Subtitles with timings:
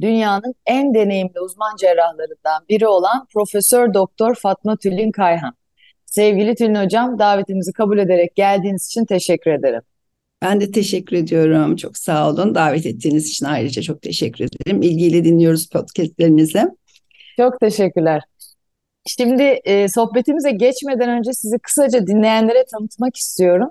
[0.00, 5.54] dünyanın en deneyimli uzman cerrahlarından biri olan Profesör Doktor Fatma Tülin Kayhan.
[6.06, 9.82] Sevgili Tülin Hocam, davetimizi kabul ederek geldiğiniz için teşekkür ederim.
[10.42, 11.76] Ben de teşekkür ediyorum.
[11.76, 12.54] Çok sağ olun.
[12.54, 14.82] Davet ettiğiniz için ayrıca çok teşekkür ederim.
[14.82, 16.68] İlgiyle dinliyoruz podcastlerinizi.
[17.36, 18.22] Çok teşekkürler.
[19.06, 23.70] Şimdi e, sohbetimize geçmeden önce sizi kısaca dinleyenlere tanıtmak istiyorum.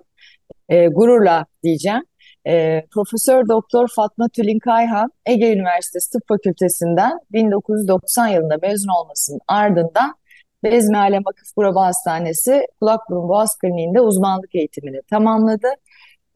[0.70, 2.04] E, gururla diyeceğim.
[2.48, 10.16] E, Profesör Doktor Fatma Tülin Kayhan Ege Üniversitesi Tıp Fakültesinden 1990 yılında mezun olmasının ardından
[10.64, 15.68] Bezmi Alem Akıf Buraba Hastanesi Kulak Burun Boğaz Kliniğinde uzmanlık eğitimini tamamladı.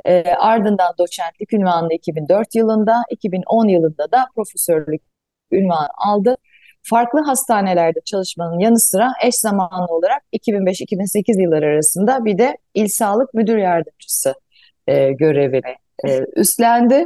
[0.05, 5.01] E, ardından doçentlik ünvanını 2004 yılında, 2010 yılında da profesörlük
[5.51, 6.35] ünvanı aldı.
[6.83, 13.33] Farklı hastanelerde çalışmanın yanı sıra eş zamanlı olarak 2005-2008 yılları arasında bir de İl Sağlık
[13.33, 14.33] Müdür Yardımcısı
[14.87, 15.75] e, görevini
[16.07, 17.05] e, üstlendi.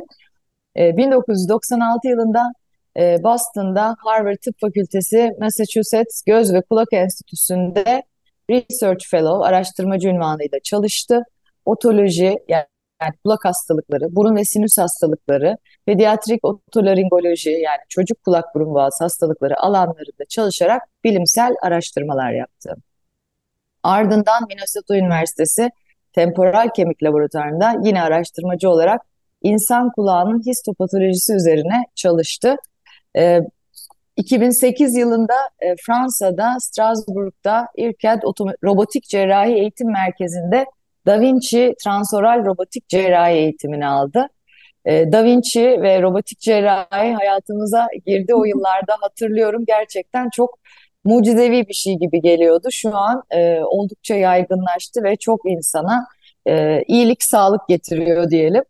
[0.77, 2.53] E, 1996 yılında
[2.97, 8.03] e, Boston'da Harvard Tıp Fakültesi Massachusetts Göz ve Kulak Enstitüsü'nde
[8.49, 11.23] Research Fellow araştırmacı ünvanıyla çalıştı.
[11.65, 12.65] Otoloji yani
[13.03, 19.59] yani kulak hastalıkları, burun ve sinüs hastalıkları, pediatrik otolaringoloji yani çocuk kulak burun boğaz hastalıkları
[19.59, 22.75] alanlarında çalışarak bilimsel araştırmalar yaptı.
[23.83, 25.69] Ardından Minnesota Üniversitesi
[26.13, 29.01] Temporal Kemik Laboratuvarı'nda yine araştırmacı olarak
[29.41, 32.55] insan kulağının histopatolojisi üzerine çalıştı.
[33.17, 33.39] Ee,
[34.17, 38.21] 2008 yılında e, Fransa'da Strasbourg'da İRCAD
[38.63, 40.65] Robotik Cerrahi Eğitim Merkezi'nde
[41.05, 44.27] Da Vinci transoral robotik cerrahi eğitimini aldı.
[44.85, 49.63] E, da Vinci ve robotik cerrahi hayatımıza girdi o yıllarda hatırlıyorum.
[49.67, 50.59] Gerçekten çok
[51.03, 52.67] mucizevi bir şey gibi geliyordu.
[52.71, 56.07] Şu an e, oldukça yaygınlaştı ve çok insana
[56.47, 58.63] e, iyilik, sağlık getiriyor diyelim.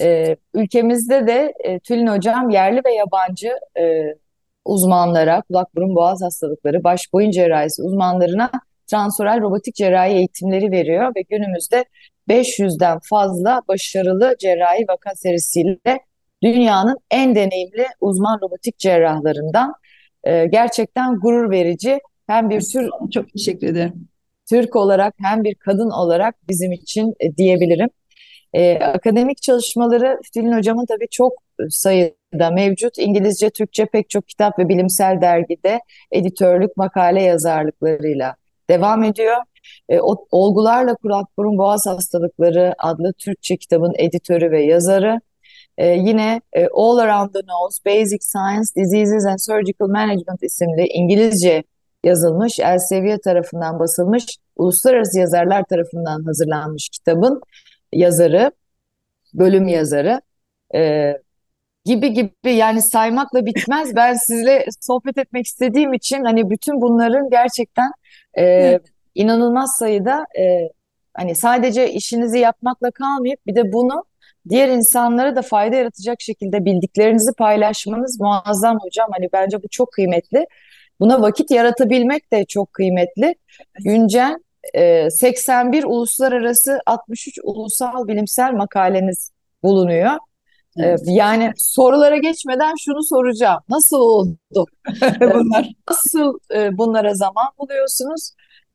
[0.00, 4.02] E, ülkemizde de e, Tülin Hocam yerli ve yabancı e,
[4.64, 8.50] uzmanlara, kulak burun boğaz hastalıkları, baş boyun cerrahisi uzmanlarına
[8.86, 11.84] transoral robotik cerrahi eğitimleri veriyor ve günümüzde
[12.28, 15.98] 500'den fazla başarılı cerrahi vaka serisiyle
[16.42, 19.74] dünyanın en deneyimli uzman robotik cerrahlarından
[20.24, 22.00] e, gerçekten gurur verici.
[22.26, 24.08] Hem bir tür çok teşekkür ederim.
[24.48, 27.88] Türk olarak hem bir kadın olarak bizim için e, diyebilirim.
[28.52, 31.32] E, akademik çalışmaları Tülin Hocam'ın tabii çok
[31.70, 32.98] sayıda mevcut.
[32.98, 35.80] İngilizce, Türkçe pek çok kitap ve bilimsel dergide
[36.12, 38.36] editörlük, makale yazarlıklarıyla
[38.70, 39.36] devam ediyor.
[39.88, 45.20] E, o, Olgularla Kulak Burun Boğaz Hastalıkları adlı Türkçe kitabın editörü ve yazarı.
[45.78, 51.64] E, yine e, All Around the Nose, Basic Science, Diseases and Surgical Management isimli İngilizce
[52.04, 54.24] yazılmış, Elsevier tarafından basılmış,
[54.56, 57.40] uluslararası yazarlar tarafından hazırlanmış kitabın
[57.92, 58.52] yazarı,
[59.34, 60.20] bölüm yazarı.
[60.74, 61.12] E,
[61.84, 63.92] gibi gibi yani saymakla bitmez.
[63.96, 67.90] Ben sizle sohbet etmek istediğim için hani bütün bunların gerçekten
[68.38, 68.78] e,
[69.14, 70.68] inanılmaz sayıda e,
[71.14, 74.04] hani sadece işinizi yapmakla kalmayıp bir de bunu
[74.48, 79.08] diğer insanlara da fayda yaratacak şekilde bildiklerinizi paylaşmanız muazzam hocam.
[79.12, 80.46] Hani bence bu çok kıymetli.
[81.00, 83.34] Buna vakit yaratabilmek de çok kıymetli.
[83.84, 84.38] Güncel
[84.74, 89.30] e, 81 uluslararası 63 ulusal bilimsel makaleniz
[89.62, 90.10] bulunuyor.
[90.76, 91.00] Evet.
[91.06, 93.60] Yani sorulara geçmeden şunu soracağım.
[93.68, 94.36] Nasıl oldu?
[95.20, 95.68] Bunlar.
[95.90, 98.30] Nasıl e, bunlara zaman buluyorsunuz?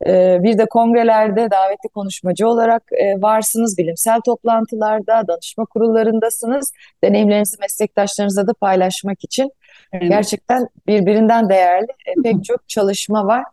[0.06, 3.78] E, bir de kongrelerde davetli konuşmacı olarak e, varsınız.
[3.78, 6.72] Bilimsel toplantılarda, danışma kurullarındasınız.
[7.04, 9.52] Deneyimlerinizi meslektaşlarınızla da paylaşmak için
[9.94, 10.10] evet.
[10.10, 11.88] gerçekten birbirinden değerli
[12.24, 13.44] pek çok çalışma var.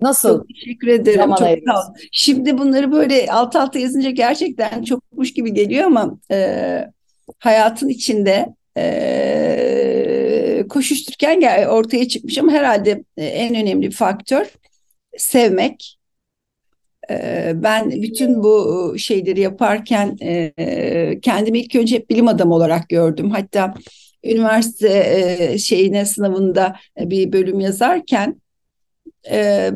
[0.00, 0.38] Nasıl?
[0.38, 1.20] Çok teşekkür ederim.
[1.20, 1.94] Çok sağ olun.
[2.12, 6.90] Şimdi bunları böyle alt alta yazınca gerçekten çokmuş gibi geliyor ama e,
[7.38, 14.46] hayatın içinde e, koşuştururken ortaya çıkmış ama herhalde e, en önemli faktör
[15.20, 15.98] sevmek.
[17.10, 23.30] E, ben bütün bu şeyleri yaparken e, kendimi ilk önce hep bilim adamı olarak gördüm.
[23.30, 23.74] Hatta
[24.24, 24.88] üniversite
[25.38, 28.40] e, şeyine sınavında bir bölüm yazarken
[29.30, 29.70] e,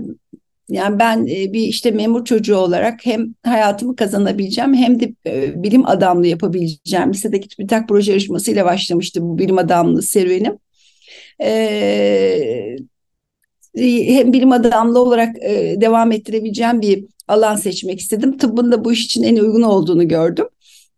[0.69, 5.87] yani ben e, bir işte memur çocuğu olarak hem hayatımı kazanabileceğim hem de e, bilim
[5.87, 7.13] adamlığı yapabileceğim.
[7.13, 10.59] Lisedeki TÜBİTAK proje yarışmasıyla başlamıştı bu bilim adamlığı serüvenim.
[11.43, 12.77] e,
[13.77, 18.39] hem bilim adamlı olarak e, devam ettirebileceğim bir alan seçmek istedim.
[18.39, 20.47] Tıbbın da bu iş için en uygun olduğunu gördüm.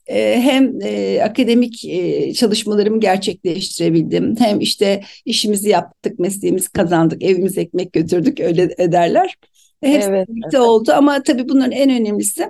[0.07, 4.37] E, hem e, akademik e, çalışmalarımı gerçekleştirebildim.
[4.39, 9.35] Hem işte işimizi yaptık, mesleğimizi kazandık, evimize ekmek götürdük öyle ederler.
[9.83, 10.67] Hepsi evet, birlikte evet.
[10.67, 12.49] oldu ama tabii bunların en önemlisi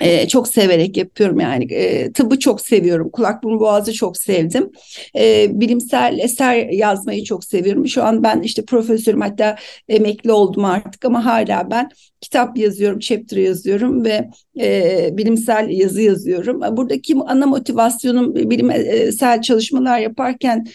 [0.00, 1.72] ee, çok severek yapıyorum yani.
[1.72, 3.10] E, tıbbı çok seviyorum.
[3.10, 4.70] Kulak burun boğazı çok sevdim.
[5.18, 7.88] E, bilimsel eser yazmayı çok seviyorum.
[7.88, 9.56] Şu an ben işte profesörüm hatta
[9.88, 14.30] emekli oldum artık ama hala ben kitap yazıyorum chapter yazıyorum ve
[14.60, 16.60] e, bilimsel yazı yazıyorum.
[16.76, 20.66] Buradaki ana motivasyonum bilimsel çalışmalar yaparken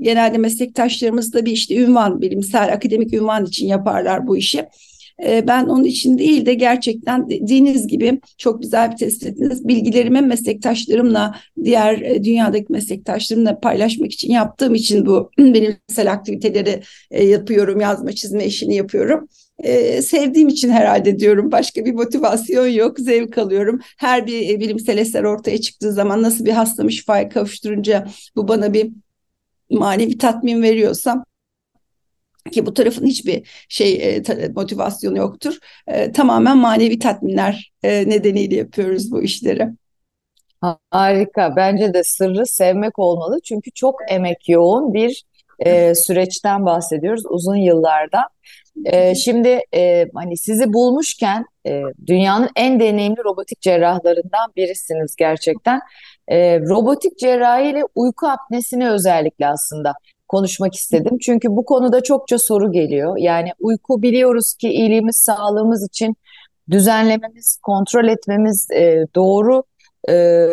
[0.00, 4.66] genelde meslektaşlarımız da bir işte ünvan bilimsel akademik ünvan için yaparlar bu işi
[5.26, 9.68] ee, ben onun için değil de gerçekten dediğiniz gibi çok güzel bir tespit ettiniz.
[9.68, 11.34] Bilgilerimi meslektaşlarımla,
[11.64, 17.80] diğer e, dünyadaki meslektaşlarımla paylaşmak için yaptığım için bu bilimsel aktiviteleri e, yapıyorum.
[17.80, 19.28] Yazma, çizme işini yapıyorum.
[19.58, 21.52] Ee, sevdiğim için herhalde diyorum.
[21.52, 23.00] Başka bir motivasyon yok.
[23.00, 23.80] Zevk alıyorum.
[23.98, 28.72] Her bir e, bilimsel eser ortaya çıktığı zaman nasıl bir hastama şifaya kavuşturunca bu bana
[28.72, 28.90] bir
[29.70, 31.24] manevi tatmin veriyorsam
[32.50, 34.22] ki bu tarafın hiçbir şey e,
[34.56, 35.58] motivasyonu yoktur.
[35.86, 39.68] E, tamamen manevi tatminler e, nedeniyle yapıyoruz bu işleri.
[40.90, 41.56] Harika.
[41.56, 43.38] Bence de sırrı sevmek olmalı.
[43.44, 45.24] Çünkü çok emek yoğun bir
[45.58, 48.28] e, süreçten bahsediyoruz uzun yıllarda.
[48.84, 55.80] E, şimdi e, hani sizi bulmuşken e, dünyanın en deneyimli robotik cerrahlarından birisiniz gerçekten.
[56.28, 59.92] E, robotik cerrahi ile uyku apnesini özellikle aslında
[60.32, 61.18] konuşmak istedim.
[61.18, 63.16] Çünkü bu konuda çokça soru geliyor.
[63.18, 66.16] Yani uyku biliyoruz ki iyiliğimiz, sağlığımız için
[66.70, 69.62] düzenlememiz, kontrol etmemiz e, doğru,
[70.08, 70.46] e,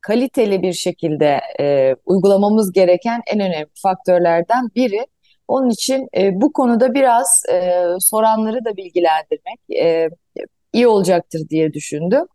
[0.00, 5.06] kaliteli bir şekilde e, uygulamamız gereken en önemli faktörlerden biri.
[5.48, 10.08] Onun için e, bu konuda biraz e, soranları da bilgilendirmek e,
[10.72, 12.26] iyi olacaktır diye düşündüm.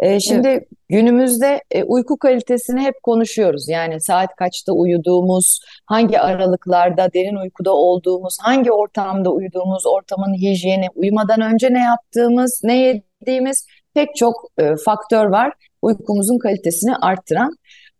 [0.00, 0.68] E, şimdi evet.
[0.88, 3.68] günümüzde e, uyku kalitesini hep konuşuyoruz.
[3.68, 11.40] Yani saat kaçta uyuduğumuz, hangi aralıklarda derin uykuda olduğumuz, hangi ortamda uyuduğumuz, ortamın hijyeni, uyumadan
[11.40, 15.52] önce ne yaptığımız, ne yediğimiz pek çok e, faktör var
[15.82, 17.56] uykumuzun kalitesini arttıran.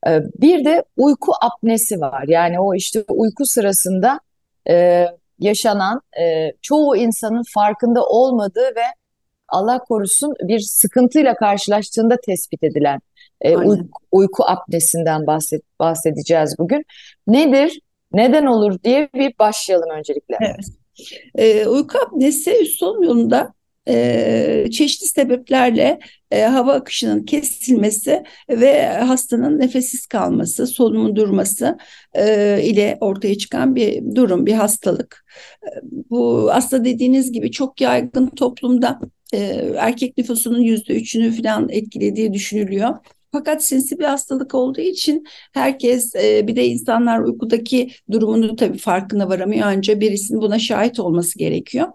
[0.09, 2.25] E, bir de uyku apnesi var.
[2.29, 4.21] Yani o işte uyku sırasında
[4.71, 5.07] e,
[5.39, 8.87] yaşanan e, çoğu insanın farkında olmadığı ve
[9.49, 13.01] Allah korusun bir sıkıntıyla karşılaştığında tespit edilen
[13.41, 16.85] e, uyku, uyku apnesinden bahset, bahsedeceğiz bugün.
[17.27, 17.81] Nedir,
[18.13, 20.37] neden olur diye bir başlayalım öncelikle.
[20.41, 20.67] Evet.
[21.35, 23.55] E, uyku apnesi üst solunum yolunda
[23.89, 25.99] e, çeşitli sebeplerle
[26.31, 31.79] e, hava akışının kesilmesi ve hastanın nefessiz kalması, solunumun durması
[32.15, 35.25] e, ile ortaya çıkan bir durum, bir hastalık.
[35.63, 35.69] E,
[36.11, 39.01] bu aslında dediğiniz gibi çok yaygın toplumda
[39.33, 39.39] e,
[39.77, 42.97] erkek nüfusunun yüzde üçünü falan etkilediği düşünülüyor.
[43.33, 49.29] Fakat sinsi bir hastalık olduğu için herkes e, bir de insanlar uykudaki durumunu tabii farkına
[49.29, 49.67] varamıyor.
[49.67, 51.89] Ancak birisinin buna şahit olması gerekiyor.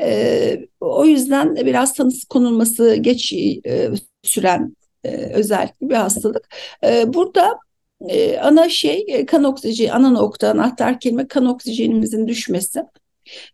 [0.00, 3.34] E, o yüzden biraz tanısı konulması geç
[4.22, 6.48] süren e, özellikle bir hastalık.
[7.06, 7.58] Burada
[8.42, 12.80] ana şey kan oksijeni, ana nokta, anahtar kelime kan oksijenimizin düşmesi.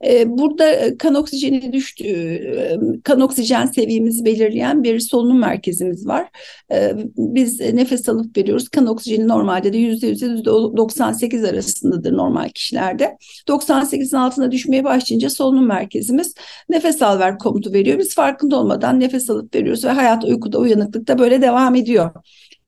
[0.05, 6.29] Ee, burada e, kan oksijeni düştü, e, kan oksijen seviyemizi belirleyen bir solunum merkezimiz var.
[6.73, 8.69] Ee, biz nefes alıp veriyoruz.
[8.69, 13.17] Kan oksijeni normalde de yüzde yüzde 98 arasındadır normal kişilerde.
[13.49, 16.35] 98'in altına düşmeye başlayınca solunum merkezimiz
[16.69, 17.99] nefes al ver komutu veriyor.
[17.99, 22.11] Biz farkında olmadan nefes alıp veriyoruz ve hayat uykuda uyanıklıkta böyle devam ediyor.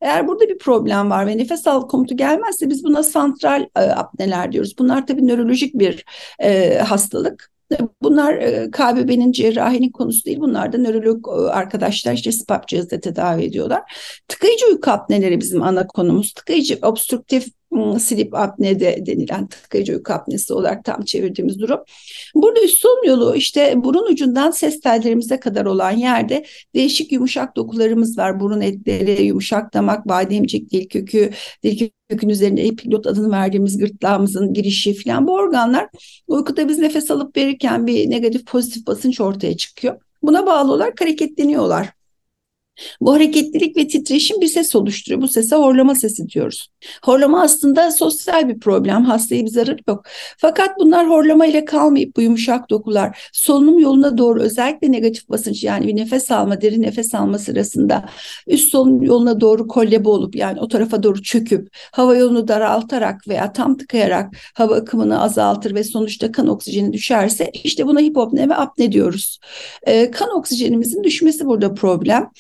[0.01, 4.53] Eğer burada bir problem var ve nefes al komutu gelmezse biz buna santral e, apneler
[4.53, 4.75] diyoruz.
[4.79, 6.05] Bunlar tabii nörolojik bir
[6.39, 7.51] e, hastalık.
[8.03, 10.41] Bunlar e, KBB'nin cerrahinin konusu değil.
[10.41, 13.83] Bunlar da nörolog e, arkadaşlar işte SPAP cihazda tedavi ediyorlar.
[14.29, 16.33] Tıkayıcı uyku apneleri bizim ana konumuz.
[16.33, 17.58] Tıkayıcı obstruktif Hmm,
[18.01, 21.81] sleep apne de denilen tıkayıcı uyku apnesi olarak tam çevirdiğimiz durum.
[22.35, 26.45] Burada üst solunum yolu işte burun ucundan ses tellerimize kadar olan yerde
[26.75, 28.41] değişik yumuşak dokularımız var.
[28.41, 31.31] Burun etleri, yumuşak damak, bademcik, dil kökü,
[31.63, 35.89] dil kökün üzerinde epilot adını verdiğimiz gırtlağımızın girişi falan bu organlar
[36.27, 40.01] uykuda biz nefes alıp verirken bir negatif pozitif basınç ortaya çıkıyor.
[40.23, 41.98] Buna bağlı olarak hareketleniyorlar.
[43.01, 45.23] Bu hareketlilik ve titreşim bir ses oluşturuyor.
[45.23, 46.69] Bu sese horlama sesi diyoruz.
[47.05, 49.05] Horlama aslında sosyal bir problem.
[49.05, 50.07] Hastaya bir zararı yok.
[50.39, 55.87] Fakat bunlar horlama ile kalmayıp bu yumuşak dokular solunum yoluna doğru özellikle negatif basınç yani
[55.87, 58.09] bir nefes alma, derin nefes alma sırasında
[58.47, 63.53] üst solunum yoluna doğru kollebe olup yani o tarafa doğru çöküp hava yolunu daraltarak veya
[63.53, 68.93] tam tıkayarak hava akımını azaltır ve sonuçta kan oksijeni düşerse işte buna hipopne ve apne
[68.93, 69.39] diyoruz.
[69.87, 72.31] Ee, kan oksijenimizin düşmesi burada problem.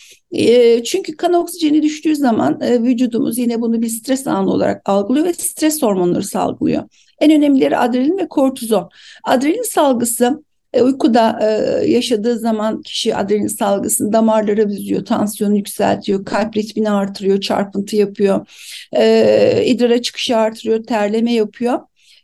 [0.84, 5.82] Çünkü kan oksijeni düştüğü zaman vücudumuz yine bunu bir stres anı olarak algılıyor ve stres
[5.82, 6.82] hormonları salgılıyor.
[7.20, 8.90] En önemlileri adrenalin ve kortizon.
[9.24, 10.42] Adrenalin salgısı
[10.82, 11.40] uykuda
[11.86, 18.46] yaşadığı zaman kişi adrenalin salgısını damarlara büzüyor, tansiyonu yükseltiyor, kalp ritmini artırıyor, çarpıntı yapıyor,
[19.64, 21.78] idrara çıkışı artırıyor, terleme yapıyor.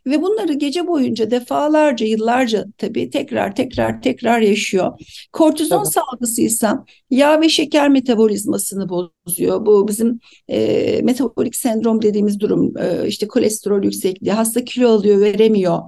[0.07, 4.99] Ve bunları gece boyunca defalarca, yıllarca tabii tekrar tekrar tekrar yaşıyor.
[5.33, 5.93] Kortizon tabii.
[5.93, 6.69] salgısı ise
[7.09, 9.65] yağ ve şeker metabolizmasını bozuyor.
[9.65, 12.77] Bu bizim e, metabolik sendrom dediğimiz durum.
[12.77, 15.79] E, işte kolesterol yüksekliği, hasta kilo alıyor, veremiyor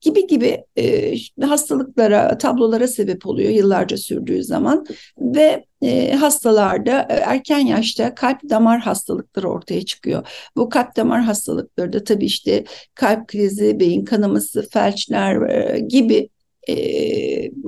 [0.00, 4.86] gibi gibi e, hastalıklara, tablolara sebep oluyor yıllarca sürdüğü zaman
[5.18, 10.26] ve e, hastalarda erken yaşta kalp damar hastalıkları ortaya çıkıyor.
[10.56, 12.64] Bu kalp damar hastalıkları da tabii işte
[12.94, 16.28] kalp krizi, beyin kanaması, felçler e, gibi
[16.68, 16.74] e,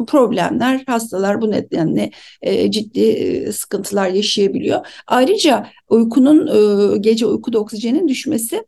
[0.06, 2.10] problemler hastalar bu nedenle
[2.42, 4.86] e, ciddi e, sıkıntılar yaşayabiliyor.
[5.06, 8.64] Ayrıca uykunun e, gece uykuda oksijenin düşmesi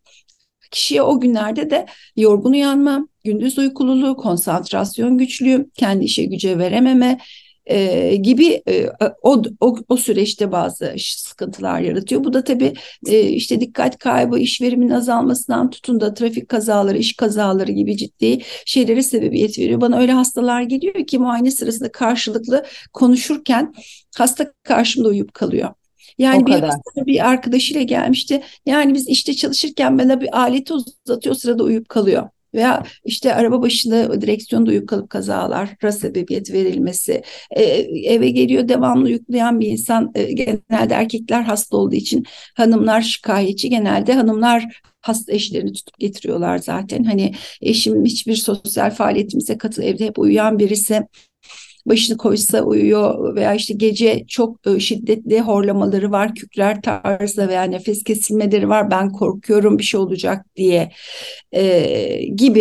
[0.75, 7.19] kişiye o günlerde de yorgun uyanma, gündüz uykululuğu, konsantrasyon güçlüğü, kendi işe güce verememe
[7.66, 8.88] e, gibi e,
[9.23, 12.25] o, o, o süreçte bazı sıkıntılar yaratıyor.
[12.25, 12.75] Bu da tabii
[13.07, 18.38] e, işte dikkat kaybı, iş veriminin azalmasından tutun da trafik kazaları, iş kazaları gibi ciddi
[18.66, 19.81] şeylere sebebiyet veriyor.
[19.81, 23.75] Bana öyle hastalar geliyor ki muayene sırasında karşılıklı konuşurken
[24.16, 25.71] hasta karşımda uyup kalıyor.
[26.18, 26.71] Yani o bir, kadar.
[26.97, 28.42] bir arkadaşıyla gelmişti.
[28.66, 32.28] Yani biz işte çalışırken bana bir aleti uzatıyor sırada uyup kalıyor.
[32.54, 37.23] Veya işte araba başında direksiyonda uyup kalıp kazalara sebebiyet verilmesi.
[37.50, 37.62] Ee,
[38.04, 42.25] eve geliyor devamlı uyuklayan bir insan e, genelde erkekler hasta olduğu için
[42.56, 43.71] hanımlar şikayetçi.
[43.71, 47.04] Genelde hanımlar hasta eşlerini tutup getiriyorlar zaten.
[47.04, 51.02] Hani eşim hiçbir sosyal faaliyetimize katıl evde hep uyuyan birisi
[51.87, 58.05] başını koysa uyuyor veya işte gece çok e, şiddetli horlamaları var, kükrer tarzda veya nefes
[58.05, 58.91] kesilmeleri var.
[58.91, 60.93] Ben korkuyorum bir şey olacak diye
[61.53, 62.61] e, gibi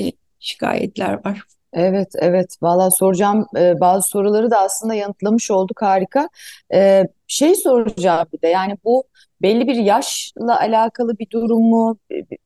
[0.00, 1.42] e, şikayetler var.
[1.72, 2.56] Evet, evet.
[2.62, 5.82] Valla soracağım e, bazı soruları da aslında yanıtlamış olduk.
[5.82, 6.28] Harika.
[6.74, 9.04] E, şey soracağım bir de yani bu
[9.42, 11.98] belli bir yaşla alakalı bir durum mu?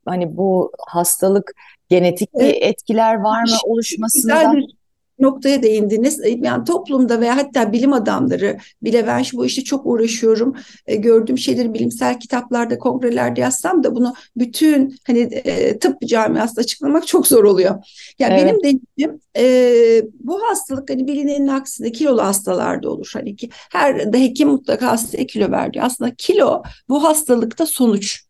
[0.06, 1.52] Hani bu hastalık
[1.88, 4.34] genetik bir etkiler var mı oluşmasında?
[4.34, 4.79] Güzel bir
[5.20, 6.20] noktaya değindiniz.
[6.20, 10.56] E, yani toplumda veya hatta bilim adamları bile ben şu bu işte çok uğraşıyorum.
[10.86, 17.06] E, gördüğüm şeyleri bilimsel kitaplarda, kongrelerde yazsam da bunu bütün hani e, tıp camiasında açıklamak
[17.06, 17.74] çok zor oluyor.
[18.18, 18.44] Yani evet.
[18.44, 23.10] benim deneyimim e, bu hastalık hani bilinenin aksine kilolu hastalarda olur.
[23.14, 25.82] Hani ki her de hekim mutlaka hastaya kilo verdi.
[25.82, 28.24] Aslında kilo bu hastalıkta sonuç.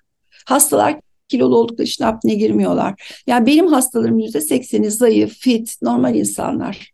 [0.47, 3.23] Hastalar kilolu oldukları için apneye girmiyorlar.
[3.27, 6.93] Yani benim hastalarım yüzde sekseni zayıf, fit, normal insanlar.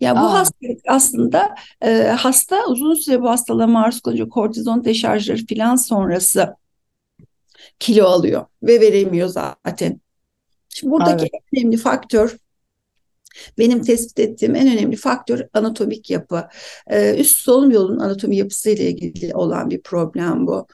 [0.00, 0.32] Yani bu Aa.
[0.32, 6.54] hastalık aslında e, hasta uzun süre bu hastalığa maruz kalınca kortizon deşarjları filan sonrası
[7.78, 10.00] kilo alıyor ve veremiyor zaten.
[10.68, 11.42] Şimdi buradaki evet.
[11.52, 12.36] en önemli faktör
[13.58, 16.44] benim tespit ettiğim en önemli faktör anatomik yapı.
[16.90, 20.66] Ee, üst solunum yolunun anatomi yapısı ile ilgili olan bir problem bu.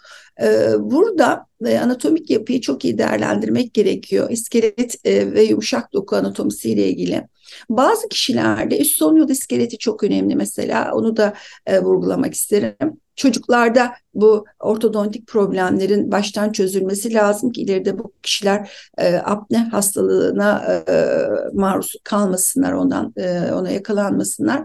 [0.43, 4.31] Ee, burada e, anatomik yapıyı çok iyi değerlendirmek gerekiyor.
[4.31, 7.29] İskelet e, ve yumuşak doku anatomisi ile ilgili.
[7.69, 10.95] Bazı kişilerde üst solunum yolu iskeleti çok önemli mesela.
[10.95, 11.35] Onu da
[11.67, 13.04] e, vurgulamak isterim.
[13.17, 21.07] Çocuklarda bu ortodontik problemlerin baştan çözülmesi lazım ki ileride bu kişiler e, apne hastalığına e,
[21.53, 24.63] maruz kalmasınlar ondan e, ona yakalanmasınlar.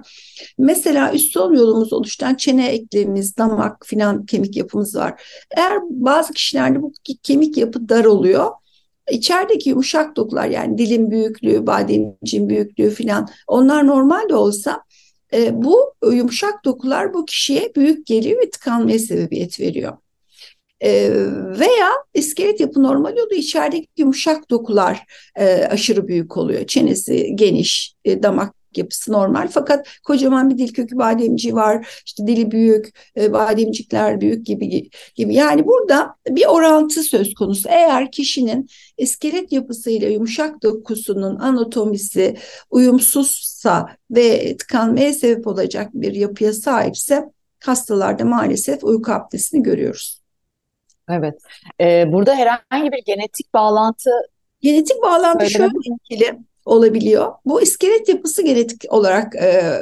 [0.58, 5.22] Mesela üst sol yolumuz oluşturan çene eklemimiz, damak filan kemik yapımız var.
[5.58, 6.92] Eğer bazı kişilerde bu
[7.24, 8.52] kemik yapı dar oluyor
[9.12, 14.84] İçerideki yumuşak dokular yani dilin büyüklüğü, bademcin büyüklüğü filan onlar normal de olsa
[15.34, 19.98] e, bu yumuşak dokular bu kişiye büyük geliyor ve tıkanmaya sebebiyet veriyor.
[20.82, 21.12] E,
[21.60, 23.32] veya iskelet yapı normal oluyor.
[23.32, 25.06] içerideki yumuşak dokular
[25.36, 26.68] e, aşırı büyük oluyor.
[26.68, 29.48] Çenesi geniş, e, damak yapısı normal.
[29.48, 35.36] Fakat kocaman bir dil kökü bademci var işte dili büyük e, bademcikler büyük gibi gibi.
[35.36, 37.70] Yani burada bir orantı söz konusu.
[37.70, 42.38] Eğer kişinin iskelet yapısıyla yumuşak dokusunun anatomisi
[42.70, 47.26] uyumsuzsa ve tıkanmaya sebep olacak bir yapıya sahipse
[47.64, 50.22] hastalarda maalesef uyku apnesini görüyoruz.
[51.10, 51.36] Evet.
[51.82, 54.10] Ee, burada herhangi bir genetik bağlantı
[54.62, 57.32] Genetik bağlantı şöyle ilgili olabiliyor.
[57.46, 59.74] Bu iskelet yapısı genetik olarak e,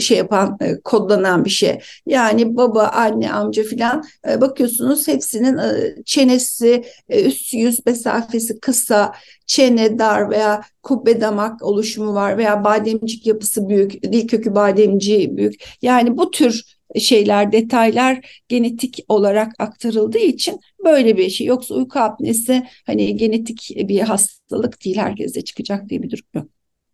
[0.00, 1.78] şey yapan, e, kodlanan bir şey.
[2.06, 9.12] Yani baba, anne, amca filan e, bakıyorsunuz hepsinin e, çenesi, e, üst yüz mesafesi kısa,
[9.46, 15.64] çene dar veya kubbe damak oluşumu var veya bademcik yapısı büyük, dil kökü bademciği büyük.
[15.82, 16.64] Yani bu tür
[17.00, 21.46] şeyler, detaylar genetik olarak aktarıldığı için böyle bir şey.
[21.46, 26.46] Yoksa uyku apnesi hani genetik bir hastalık değil, herkese çıkacak diye bir durum yok.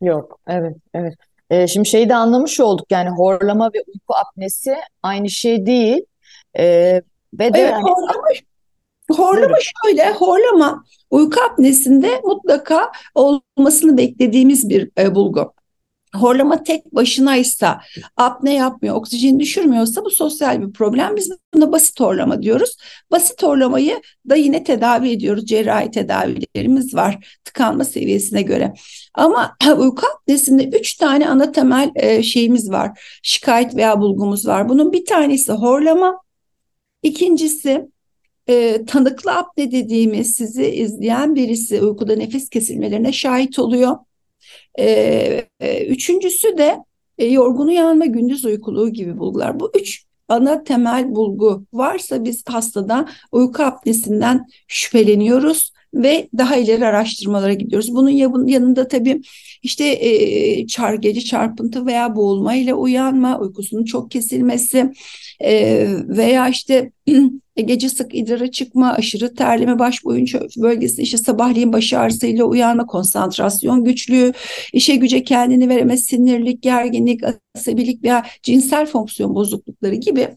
[0.02, 1.14] Yok, evet, evet.
[1.50, 6.00] Ee, şimdi şeyi de anlamış olduk yani horlama ve uyku apnesi aynı şey değil.
[6.58, 7.02] Ee,
[7.34, 7.82] ve de evet, hani...
[7.82, 8.28] horlama,
[9.10, 15.52] horlama şöyle, horlama uyku apnesinde mutlaka olmasını beklediğimiz bir e, bulgu
[16.14, 17.80] horlama tek başınaysa,
[18.16, 21.16] apne yapmıyor, oksijen düşürmüyorsa bu sosyal bir problem.
[21.16, 22.76] Biz buna basit horlama diyoruz.
[23.10, 25.46] Basit horlamayı da yine tedavi ediyoruz.
[25.46, 28.74] Cerrahi tedavilerimiz var tıkanma seviyesine göre.
[29.14, 33.18] Ama uyku apnesinde üç tane ana temel e, şeyimiz var.
[33.22, 34.68] Şikayet veya bulgumuz var.
[34.68, 36.20] Bunun bir tanesi horlama.
[37.02, 37.88] İkincisi
[38.48, 43.96] e, tanıklı apne dediğimiz sizi izleyen birisi uykuda nefes kesilmelerine şahit oluyor.
[44.78, 44.84] E,
[45.60, 46.78] e, üçüncüsü de
[47.18, 49.60] e, yorgun uyanma, gündüz uykuluğu gibi bulgular.
[49.60, 57.52] Bu üç ana temel bulgu varsa biz hastada uyku apnesinden şüpheleniyoruz ve daha ileri araştırmalara
[57.52, 57.94] gidiyoruz.
[57.94, 59.20] Bunun yanında tabii
[59.62, 64.92] işte e, çar gece çarpıntı veya boğulma ile uyanma, uykusunun çok kesilmesi
[65.40, 66.92] e, veya işte
[67.56, 70.26] gece sık idrara çıkma, aşırı terleme, baş boyun
[70.56, 74.32] bölgesinde işte sabahleyin baş ağrısıyla uyanma, konsantrasyon güçlüğü,
[74.72, 77.20] işe güce kendini veremez, sinirlik, gerginlik,
[77.54, 80.28] asabilik veya cinsel fonksiyon bozuklukları gibi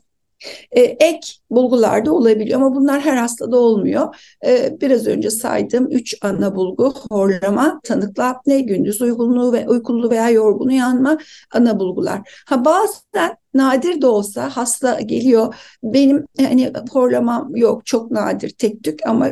[0.71, 4.15] e, ek bulgular da olabiliyor ama bunlar her hastada olmuyor.
[4.45, 10.29] E, biraz önce saydığım üç ana bulgu horlama, tanıklı apne, gündüz uygunluğu ve uykululuğu veya
[10.29, 11.17] yorgun uyanma
[11.53, 12.43] ana bulgular.
[12.48, 19.00] Ha bazen nadir de olsa hasta geliyor benim hani horlamam yok çok nadir tek tük
[19.07, 19.29] ama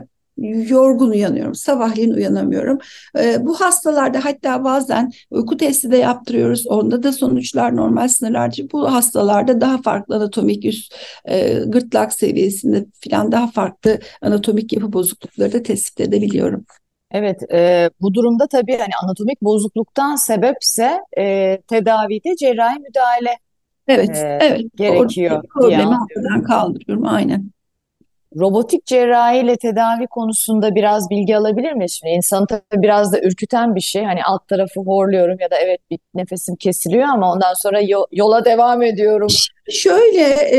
[0.70, 1.56] yorgun uyanıyorum.
[1.56, 2.80] Sabahleyin uyanamıyorum.
[3.20, 6.68] E, bu hastalarda hatta bazen uyku testi de yaptırıyoruz.
[6.68, 8.64] Onda da sonuçlar normal sınırlarca.
[8.72, 15.54] Bu hastalarda daha farklı anatomik üst e, gırtlak seviyesinde falan daha farklı anatomik yapı bozuklukları
[15.54, 16.66] da tespit edebiliyorum.
[17.12, 23.38] Evet, e, bu durumda tabii hani anatomik bozukluktan sebepse e, tedavide cerrahi müdahale
[23.88, 24.62] evet, e, evet.
[24.76, 25.44] gerekiyor.
[25.54, 27.52] Problemi ortadan kaldırıyorum aynen
[28.38, 31.92] robotik cerrahi ile tedavi konusunda biraz bilgi alabilir miyiz?
[32.00, 34.04] Şimdi insanı tabii biraz da ürküten bir şey.
[34.04, 37.80] Hani alt tarafı horluyorum ya da evet bir nefesim kesiliyor ama ondan sonra
[38.12, 39.28] yola devam ediyorum.
[39.72, 40.58] Şöyle e,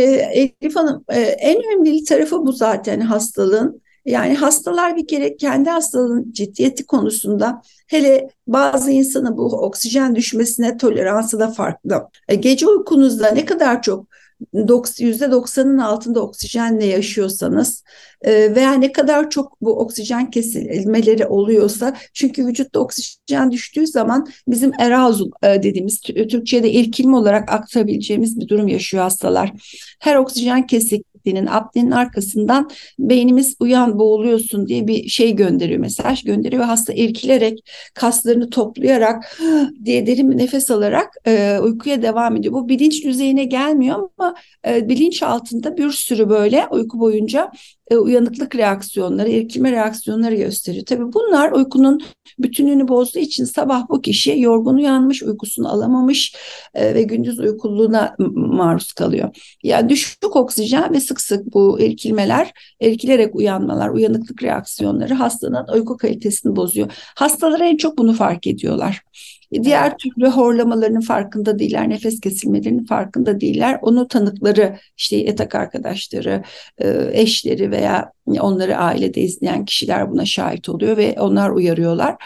[0.63, 3.83] Elif Hanım e, en önemli tarafı bu zaten hastalığın.
[4.05, 11.41] Yani hastalar bir kere kendi hastalığın ciddiyeti konusunda hele bazı insanın bu oksijen düşmesine toleransı
[11.41, 12.09] da farklı.
[12.29, 14.07] E, gece uykunuzda ne kadar çok
[14.55, 17.85] %90'ın altında oksijenle yaşıyorsanız
[18.23, 24.73] e, veya ne kadar çok bu oksijen kesilmeleri oluyorsa çünkü vücutta oksijen düştüğü zaman bizim
[24.81, 29.53] erazul e, dediğimiz Türkçe'de ilkilme olarak aktarabileceğimiz bir durum yaşıyor hastalar.
[30.01, 36.63] Her oksijen kesik eksikliğinin, apnenin arkasından beynimiz uyan boğuluyorsun diye bir şey gönderiyor, mesaj gönderiyor
[36.63, 39.39] ve hasta irkilerek kaslarını toplayarak
[39.85, 42.55] diye derin bir nefes alarak e, uykuya devam ediyor.
[42.55, 44.35] Bu bilinç düzeyine gelmiyor ama
[44.67, 47.53] e, bilinç altında bir sürü böyle uyku boyunca
[47.91, 50.87] e, uyanıklık reaksiyonları, irkilme reaksiyonları gösteriyor.
[50.87, 52.01] Tabii bunlar uykunun
[52.39, 56.35] bütünlüğünü bozduğu için sabah bu kişi yorgun uyanmış, uykusunu alamamış
[56.75, 59.57] e, ve gündüz uykululuğuna maruz kalıyor.
[59.63, 66.57] Yani düşük oksijen ve sık sık bu irkilmeler, irkilerek uyanmalar, uyanıklık reaksiyonları hastanın uyku kalitesini
[66.57, 66.93] bozuyor.
[67.17, 69.03] Hastalar en çok bunu fark ediyorlar.
[69.53, 73.79] Diğer türlü horlamalarının farkında değiller, nefes kesilmelerinin farkında değiller.
[73.83, 76.43] Onu tanıkları, işte yatak arkadaşları,
[76.79, 82.17] e, eşleri veya onları ailede izleyen kişiler buna şahit oluyor ve onlar uyarıyorlar.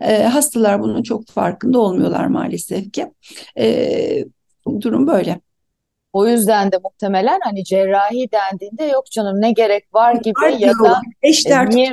[0.00, 3.06] E, hastalar bunun çok farkında olmuyorlar maalesef ki.
[3.58, 4.24] E,
[4.80, 5.40] durum böyle.
[6.12, 11.00] O yüzden de muhtemelen hani cerrahi dendiğinde yok canım ne gerek var gibi ya da
[11.22, 11.92] eşler niye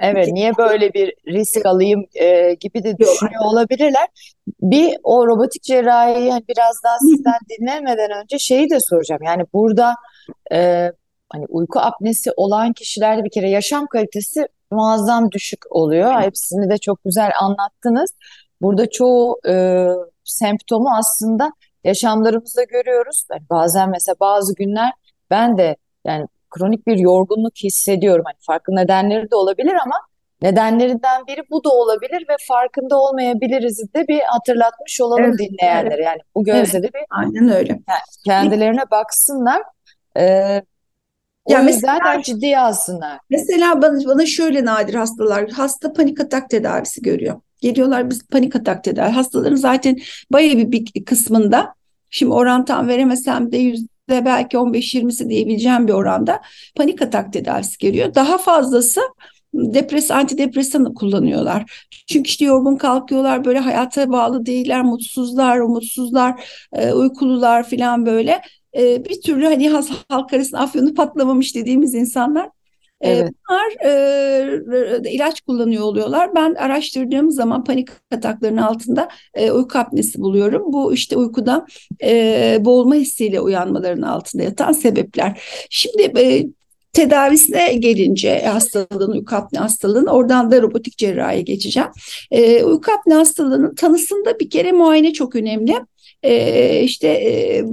[0.00, 4.08] Evet, niye böyle bir risk alayım e, gibi de düşünüyor olabilirler.
[4.60, 9.22] Bir o robotik cerrahiyi hani biraz daha sizden dinlemeden önce şeyi de soracağım.
[9.22, 9.94] Yani burada
[10.52, 10.90] e,
[11.32, 16.20] hani uyku apnesi olan kişilerde bir kere yaşam kalitesi muazzam düşük oluyor.
[16.20, 18.10] Hepsini de çok güzel anlattınız.
[18.62, 19.86] Burada çoğu e,
[20.24, 21.52] semptomu aslında
[21.84, 23.24] yaşamlarımızda görüyoruz.
[23.30, 24.92] Yani bazen mesela bazı günler
[25.30, 25.76] ben de
[26.06, 26.26] yani
[26.58, 28.22] kronik bir yorgunluk hissediyorum.
[28.26, 29.96] Hani farklı nedenleri de olabilir ama
[30.42, 35.94] nedenlerinden biri bu da olabilir ve farkında olmayabiliriz de bir hatırlatmış olalım Evet, dinleyenlere.
[35.94, 36.54] evet, Yani bu evet.
[36.64, 37.80] gözle de bir Aynen öyle.
[38.24, 39.62] kendilerine baksınlar.
[40.16, 40.62] Ee,
[41.44, 43.18] o Ya mesela de ciddiye alsınlar.
[43.30, 47.40] Mesela bana, bana şöyle nadir hastalar, hasta panik atak tedavisi görüyor.
[47.60, 49.10] Geliyorlar biz panik atak tedavi.
[49.10, 49.96] Hastaların zaten
[50.32, 51.74] bayağı bir, bir kısmında,
[52.10, 56.40] şimdi oran tam veremesem de yüzde belki 15-20'si diyebileceğim bir oranda
[56.76, 58.14] panik atak tedavisi geliyor.
[58.14, 59.00] Daha fazlası
[59.54, 61.86] depres antidepresan kullanıyorlar.
[62.06, 68.40] Çünkü işte yorgun kalkıyorlar, böyle hayata bağlı değiller, mutsuzlar, umutsuzlar, e, uykulular falan böyle.
[68.76, 69.68] E, bir türlü hani
[70.08, 72.48] halk arasında afyonu patlamamış dediğimiz insanlar
[73.04, 73.32] Evet.
[73.48, 73.86] Bunlar
[75.04, 76.34] e, ilaç kullanıyor oluyorlar.
[76.34, 80.72] Ben araştırdığım zaman panik ataklarının altında e, uyku apnesi buluyorum.
[80.72, 81.66] Bu işte uykuda
[82.02, 85.40] e, boğulma hissiyle uyanmaların altında yatan sebepler.
[85.70, 86.46] Şimdi e,
[86.92, 91.88] tedavisine gelince hastalığın, uyku apne hastalığın oradan da robotik cerrahiye geçeceğim.
[92.30, 95.74] E, uyku apne hastalığının tanısında bir kere muayene çok önemli.
[96.22, 97.64] E, işte e,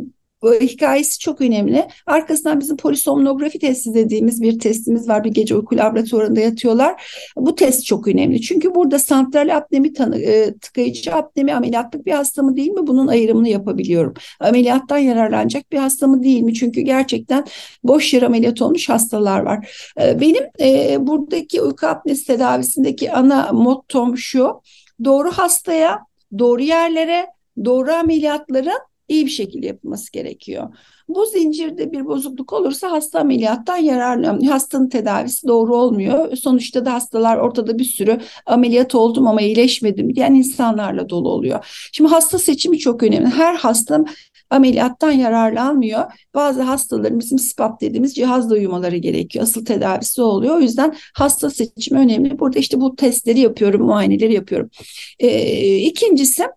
[0.43, 1.87] hikayesi çok önemli.
[2.05, 5.23] Arkasından bizim polisomnografi testi dediğimiz bir testimiz var.
[5.23, 7.03] Bir gece uyku laboratuvarında yatıyorlar.
[7.35, 8.41] Bu test çok önemli.
[8.41, 12.87] Çünkü burada santral apnemi tanı, e, tıkayıcı apnemi ameliyatlık bir hasta mı değil mi?
[12.87, 14.13] Bunun ayrımını yapabiliyorum.
[14.39, 16.53] Ameliyattan yararlanacak bir hasta mı değil mi?
[16.53, 17.45] Çünkü gerçekten
[17.83, 19.91] boş yer ameliyat olmuş hastalar var.
[20.01, 24.61] E, benim e, buradaki uyku apnesi tedavisindeki ana mottom şu.
[25.03, 25.99] Doğru hastaya,
[26.39, 27.27] doğru yerlere,
[27.65, 30.69] doğru ameliyatların iyi bir şekilde yapılması gerekiyor.
[31.07, 34.51] Bu zincirde bir bozukluk olursa hasta ameliyattan yararlanıyor.
[34.51, 36.35] Hastanın tedavisi doğru olmuyor.
[36.35, 41.89] Sonuçta da hastalar ortada bir sürü ameliyat oldum ama iyileşmedim diyen insanlarla dolu oluyor.
[41.91, 43.27] Şimdi hasta seçimi çok önemli.
[43.27, 44.05] Her hasta
[44.49, 46.03] ameliyattan yararlanmıyor.
[46.33, 49.43] Bazı hastaların bizim SPAP dediğimiz cihazla uyumaları gerekiyor.
[49.43, 50.57] Asıl tedavisi oluyor.
[50.57, 52.39] O yüzden hasta seçimi önemli.
[52.39, 54.69] Burada işte bu testleri yapıyorum, muayeneleri yapıyorum.
[55.19, 56.47] Ee, ikincisi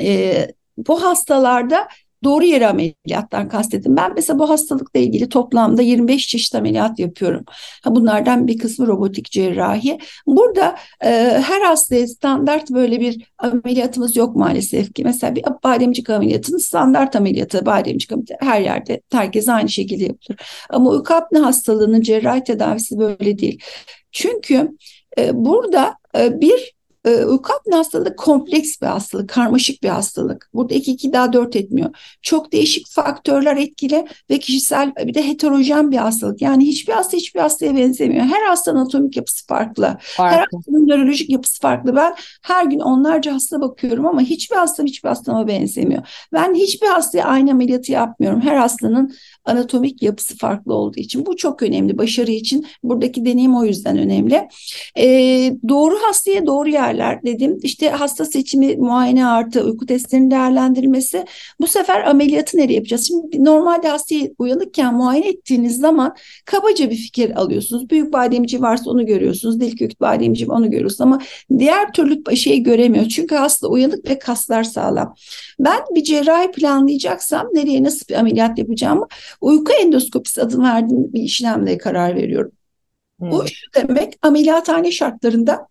[0.00, 0.48] e,
[0.86, 1.88] bu hastalarda
[2.24, 3.96] doğru yere ameliyattan kastedin.
[3.96, 7.44] Ben mesela bu hastalıkla ilgili toplamda 25 çeşit ameliyat yapıyorum.
[7.86, 9.98] Bunlardan bir kısmı robotik cerrahi.
[10.26, 11.08] Burada e,
[11.46, 15.04] her hastaya standart böyle bir ameliyatımız yok maalesef ki.
[15.04, 20.40] Mesela bir bademcik ameliyatının standart ameliyatı bademcik ameliyatı her yerde herkes aynı şekilde yapılır.
[20.70, 23.62] Ama uyku apne hastalığının cerrahi tedavisi böyle değil.
[24.12, 24.76] Çünkü
[25.18, 30.50] e, burada e, bir e, uyku apne hastalığı kompleks bir hastalık, karmaşık bir hastalık.
[30.54, 31.90] Burada 2 2 daha 4 etmiyor.
[32.22, 36.42] Çok değişik faktörler etkili ve kişisel bir de heterojen bir hastalık.
[36.42, 38.24] Yani hiçbir hasta hiçbir hastaya benzemiyor.
[38.24, 39.96] Her hastanın anatomik yapısı farklı.
[40.00, 40.36] farklı.
[40.36, 41.96] Her hastanın nörolojik yapısı farklı.
[41.96, 46.02] Ben her gün onlarca hasta bakıyorum ama hiçbir hastam hiçbir hastama benzemiyor.
[46.32, 48.40] Ben hiçbir hastaya aynı ameliyatı yapmıyorum.
[48.40, 51.26] Her hastanın anatomik yapısı farklı olduğu için.
[51.26, 51.98] Bu çok önemli.
[51.98, 54.48] Başarı için buradaki deneyim o yüzden önemli.
[54.98, 57.58] Ee, doğru hastaya doğru yerler dedim.
[57.62, 61.24] İşte hasta seçimi, muayene artı uyku testlerinin değerlendirilmesi.
[61.60, 63.06] Bu sefer ameliyatı nereye yapacağız?
[63.06, 67.90] Şimdi normalde hastayı uyanıkken muayene ettiğiniz zaman kabaca bir fikir alıyorsunuz.
[67.90, 69.60] Büyük bademci varsa onu görüyorsunuz.
[69.60, 71.18] Dil kökü bademci onu görüyorsunuz ama
[71.58, 73.08] diğer türlü şeyi göremiyor.
[73.08, 75.14] Çünkü hasta uyanık ve kaslar sağlam.
[75.58, 79.06] Ben bir cerrahi planlayacaksam nereye nasıl bir ameliyat yapacağımı
[79.40, 82.52] uyku endoskopisi adı verdiğim bir işlemle karar veriyorum.
[83.18, 83.30] Hmm.
[83.30, 85.68] Bu şu demek ameliyathane şartlarında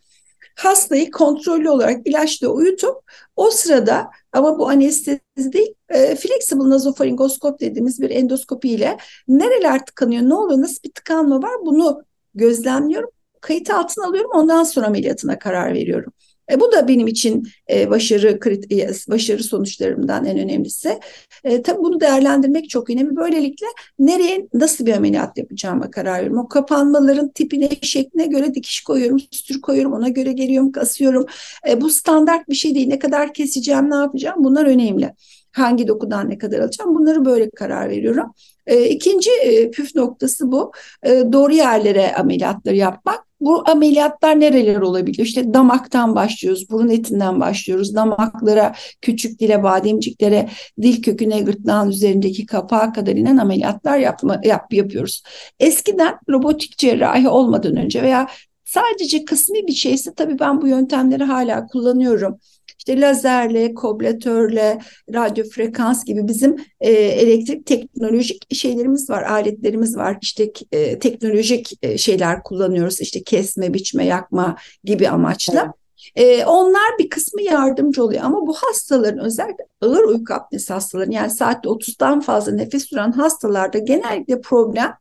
[0.55, 2.95] hastayı kontrollü olarak ilaçla uyutup
[3.35, 10.23] o sırada ama bu anestezi değil e, flexible nazofaringoskop dediğimiz bir endoskopi ile nereler tıkanıyor
[10.23, 12.03] ne oluyor nasıl bir tıkanma var bunu
[12.35, 13.09] gözlemliyorum
[13.41, 16.13] kayıt altına alıyorum ondan sonra ameliyatına karar veriyorum.
[16.51, 18.39] E, bu da benim için e, başarı
[18.71, 20.99] e, başarı sonuçlarımdan en önemlisi.
[21.43, 23.15] E, tabii bunu değerlendirmek çok önemli.
[23.15, 23.67] Böylelikle
[23.99, 26.37] nereye nasıl bir ameliyat yapacağıma karar veriyorum.
[26.37, 31.25] O kapanmaların tipine, şekline göre dikiş koyuyorum, sütür koyuyorum, ona göre geliyorum, kasıyorum.
[31.69, 32.87] E, bu standart bir şey değil.
[32.87, 35.13] Ne kadar keseceğim, ne yapacağım bunlar önemli.
[35.57, 38.33] Hangi dokudan ne kadar alacağım bunları böyle karar veriyorum.
[38.67, 40.71] E, ikinci e, püf noktası bu.
[41.03, 43.27] E, doğru yerlere ameliyatları yapmak.
[43.41, 45.27] Bu ameliyatlar nereler olabiliyor?
[45.27, 47.95] İşte damaktan başlıyoruz, burun etinden başlıyoruz.
[47.95, 50.49] Damaklara, küçük dile, bademciklere,
[50.81, 55.23] dil köküne, gırtlağın üzerindeki kapağa kadar inen ameliyatlar yapma, yap, yapıyoruz.
[55.59, 58.27] Eskiden robotik cerrahi olmadan önce veya
[58.65, 62.39] sadece kısmi bir şeyse tabii ben bu yöntemleri hala kullanıyorum
[62.87, 64.79] işte lazerle, koblatörle,
[65.13, 70.17] radyo frekans gibi bizim e, elektrik teknolojik şeylerimiz var, aletlerimiz var.
[70.21, 73.01] İşte e, teknolojik e, şeyler kullanıyoruz.
[73.01, 75.73] İşte kesme, biçme, yakma gibi amaçla.
[76.15, 76.41] Evet.
[76.41, 81.29] E, onlar bir kısmı yardımcı oluyor ama bu hastaların özellikle ağır uyku apnesi hastaların yani
[81.29, 84.93] saatte 30'dan fazla nefes süren hastalarda genellikle problem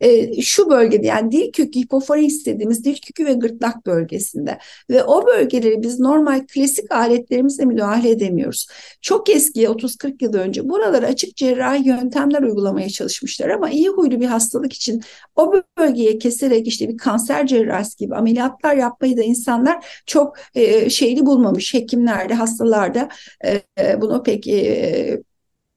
[0.00, 4.58] e, şu bölgede yani dil kökü hipofarenks dediğimiz dil kökü ve gırtlak bölgesinde.
[4.90, 8.66] Ve o bölgeleri biz normal klasik aletlerimizle müdahale edemiyoruz.
[9.00, 13.48] Çok eski 30-40 yıl önce buralara açık cerrahi yöntemler uygulamaya çalışmışlar.
[13.48, 15.02] Ama iyi huylu bir hastalık için
[15.36, 21.26] o bölgeye keserek işte bir kanser cerrahisi gibi ameliyatlar yapmayı da insanlar çok e, şeyli
[21.26, 21.74] bulmamış.
[21.74, 23.08] Hekimlerde hastalarda
[23.44, 25.22] e, bunu pek e,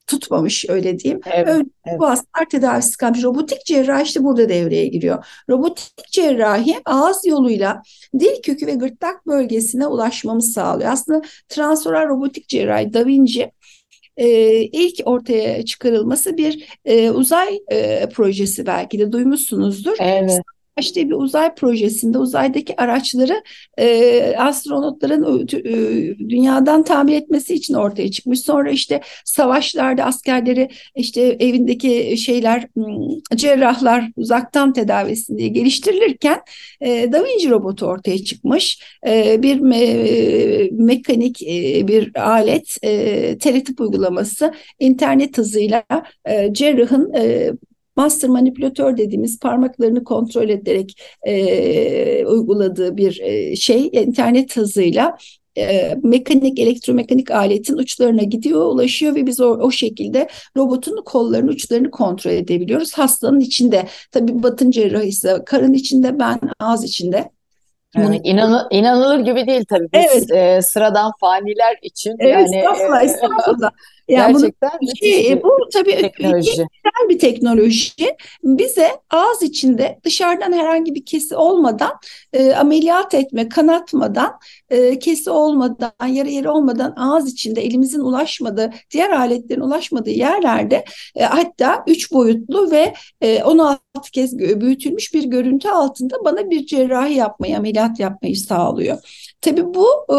[0.09, 1.21] tutmamış öyle diyeyim.
[1.25, 1.99] Evet, öyle, evet.
[1.99, 3.23] Bu hastalar tedavisi kalmış.
[3.23, 5.25] Robotik cerrahi işte burada devreye giriyor.
[5.49, 7.81] Robotik cerrahi ağız yoluyla
[8.19, 10.91] dil kökü ve gırtlak bölgesine ulaşmamız sağlıyor.
[10.91, 13.51] Aslında transoral robotik cerrahi Da Vinci
[14.17, 14.27] e,
[14.61, 19.95] ilk ortaya çıkarılması bir e, uzay e, projesi belki de duymuşsunuzdur.
[19.99, 20.41] Evet
[20.79, 23.43] işte bir uzay projesinde uzaydaki araçları
[23.77, 28.39] e, astronotların e, dünyadan tamir etmesi için ortaya çıkmış.
[28.39, 32.67] Sonra işte savaşlarda askerleri işte evindeki şeyler
[33.35, 36.41] cerrahlar uzaktan tedavisini diye geliştirilirken
[36.81, 38.79] e, Da Vinci robotu ortaya çıkmış.
[39.07, 39.79] E, bir me,
[40.71, 45.83] mekanik e, bir alet e, teletip uygulaması internet hızıyla
[46.25, 47.51] e, cerrahın e,
[47.99, 55.17] master manipülatör dediğimiz parmaklarını kontrol ederek e, uyguladığı bir e, şey internet hızıyla
[55.57, 61.91] e, mekanik elektromekanik aletin uçlarına gidiyor ulaşıyor ve biz o, o şekilde robotun kollarının uçlarını
[61.91, 62.93] kontrol edebiliyoruz.
[62.93, 67.29] Hastanın içinde tabii batın cerrahı ise karın içinde ben ağız içinde
[67.95, 70.57] yani inanı, inanılır gibi değil tabii biz evet.
[70.57, 73.71] e, sıradan faniler için evet, yani estağfurullah, e, estağfurullah.
[74.09, 76.51] Yani Gerçekten bunu, şey, bu tabii teknoloji.
[76.51, 78.15] güzel bir teknoloji.
[78.43, 81.91] Bize ağız içinde dışarıdan herhangi bir kesi olmadan
[82.33, 84.33] e, ameliyat etme, kanatmadan,
[84.69, 91.23] e, kesi olmadan, yarı yeri olmadan ağız içinde elimizin ulaşmadığı, diğer aletlerin ulaşmadığı yerlerde e,
[91.23, 93.79] hatta üç boyutlu ve e, 16
[94.13, 98.97] kez büyütülmüş bir görüntü altında bana bir cerrahi yapmayı, ameliyat yapmayı sağlıyor.
[99.41, 100.15] Tabii bu e,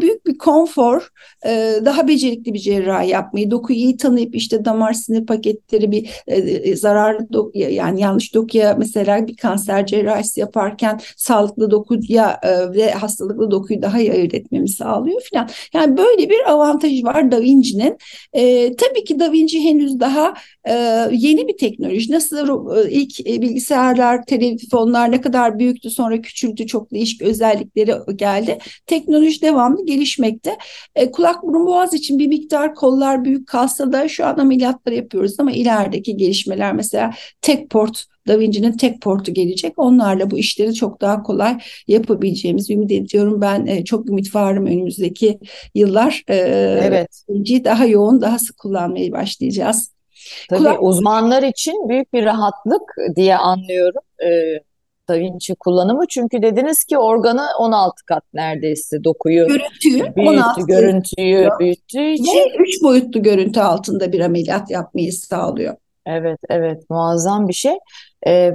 [0.00, 1.08] büyük bir konfor,
[1.46, 6.76] e, daha becerikli bir cerrahi yapmayı, dokuyu iyi tanıyıp işte damar sinir paketleri bir e,
[6.76, 12.40] zararlı doku, yani yanlış dokuya mesela bir kanser cerrahisi yaparken sağlıklı dokuya
[12.74, 15.48] ve hastalıklı dokuyu daha iyi ayırt etmemizi sağlıyor falan.
[15.74, 17.96] Yani böyle bir avantajı var Da Vinci'nin.
[18.76, 20.34] Tabii ki Da Vinci henüz daha
[21.10, 22.12] yeni bir teknoloji.
[22.12, 22.48] Nasıl
[22.90, 29.86] ilk bilgisayarlar, telefonlar ne kadar büyüktü sonra küçüldü, çok değişik özellikleri geldi halde teknoloji devamlı
[29.86, 30.56] gelişmekte.
[30.94, 35.34] E, kulak burun boğaz için bir miktar kollar büyük kalsa da şu an ameliyatlar yapıyoruz
[35.38, 37.10] ama ilerideki gelişmeler mesela
[37.42, 39.74] tek port Da Vinci'nin tek portu gelecek.
[39.76, 43.40] Onlarla bu işleri çok daha kolay yapabileceğimizi ümit ediyorum.
[43.40, 45.38] Ben e, çok ümit varım önümüzdeki
[45.74, 46.22] yıllar.
[46.28, 46.34] E,
[46.82, 47.24] evet.
[47.64, 49.92] Daha yoğun, daha sık kullanmaya başlayacağız.
[50.50, 50.82] Tabii Kulak...
[50.82, 52.82] uzmanlar için büyük bir rahatlık
[53.16, 54.02] diye anlıyorum.
[54.24, 54.60] Ee,
[55.08, 56.06] Da Vinci kullanımı.
[56.08, 62.36] Çünkü dediniz ki organı 16 kat neredeyse dokuyu görüntüyü büyüttü, 16 görüntüyü büyüttüğü için.
[62.36, 65.76] Ve 3 boyutlu görüntü altında bir ameliyat yapmayı sağlıyor.
[66.06, 67.78] Evet, evet muazzam bir şey.
[68.26, 68.54] Ee,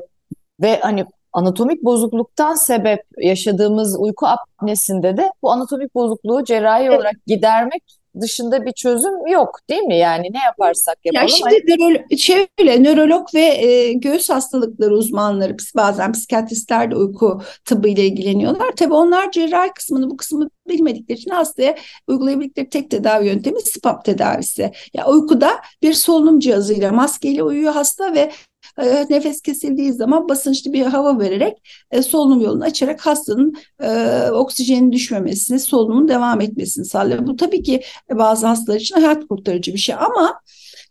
[0.62, 6.98] ve hani anatomik bozukluktan sebep yaşadığımız uyku apnesinde de bu anatomik bozukluğu cerrahi evet.
[6.98, 7.84] olarak gidermek
[8.22, 9.98] dışında bir çözüm yok değil mi?
[9.98, 11.28] Yani ne yaparsak yapalım.
[11.28, 17.88] Ya şimdi nöro, şöyle nörolog ve e, göğüs hastalıkları uzmanları bazen psikiyatristler de uyku tıbbı
[17.88, 18.72] ile ilgileniyorlar.
[18.76, 21.76] Tabii onlar cerrahi kısmını bu kısmı bilmedikleri için hastaya
[22.08, 24.62] uygulayabildikleri tek tedavi yöntemi SPAP tedavisi.
[24.62, 28.32] Ya yani uykuda bir solunum cihazıyla maskeyle uyuyor hasta ve
[28.82, 31.58] e, nefes kesildiği zaman basınçlı bir hava vererek
[31.92, 37.28] e, solunum yolunu açarak hastanın e, oksijenin düşmemesini, solunumun devam etmesini sağlıyor.
[37.28, 37.82] Bu tabii ki
[38.12, 40.40] bazı hastalar için hayat kurtarıcı bir şey ama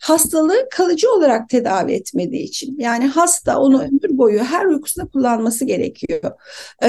[0.03, 2.77] hastalığı kalıcı olarak tedavi etmediği için.
[2.79, 6.33] Yani hasta onu ömür boyu her uykusunda kullanması gerekiyor.
[6.83, 6.89] Ee,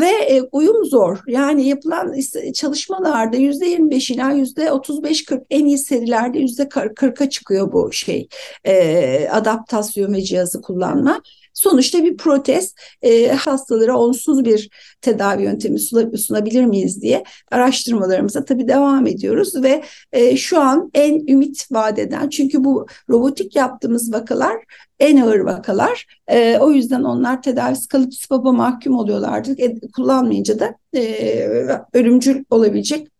[0.00, 1.18] ve e, uyum zor.
[1.26, 2.14] Yani yapılan
[2.54, 8.28] çalışmalarda yüzde 25 ila yüzde 35-40 en iyi serilerde yüzde 40'a çıkıyor bu şey
[8.64, 11.20] e, adaptasyon ve cihazı kullanma.
[11.56, 15.78] Sonuçta bir protez e, hastalara onsuz bir tedavi yöntemi
[16.18, 22.64] sunabilir miyiz diye araştırmalarımıza tabii devam ediyoruz ve e, şu an en ümit vadeden çünkü
[22.64, 24.56] bu robotik yaptığımız vakalar
[24.98, 26.06] en ağır vakalar.
[26.28, 29.54] E, o yüzden onlar tedavisi kalıp spaba mahkum oluyorlardı.
[29.58, 31.48] E, kullanmayınca da e,
[31.92, 33.15] ölümcül olabilecek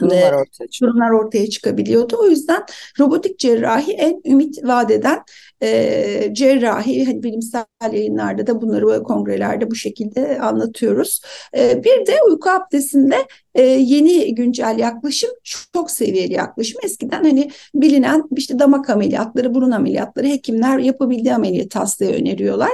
[0.00, 2.16] durumlar ortaya, durumlar ortaya çıkabiliyordu.
[2.20, 2.62] O yüzden
[3.00, 5.22] robotik cerrahi en ümit vadeden
[5.62, 11.20] e, cerrahi hani bilimsel yayınlarda da bunları kongrelerde bu şekilde anlatıyoruz.
[11.56, 15.30] E, bir de uyku apnesinde e, yeni güncel yaklaşım
[15.72, 16.80] çok seviyeli yaklaşım.
[16.84, 22.72] Eskiden hani bilinen işte damak ameliyatları, burun ameliyatları hekimler yapabildiği ameliyat hastaya öneriyorlar.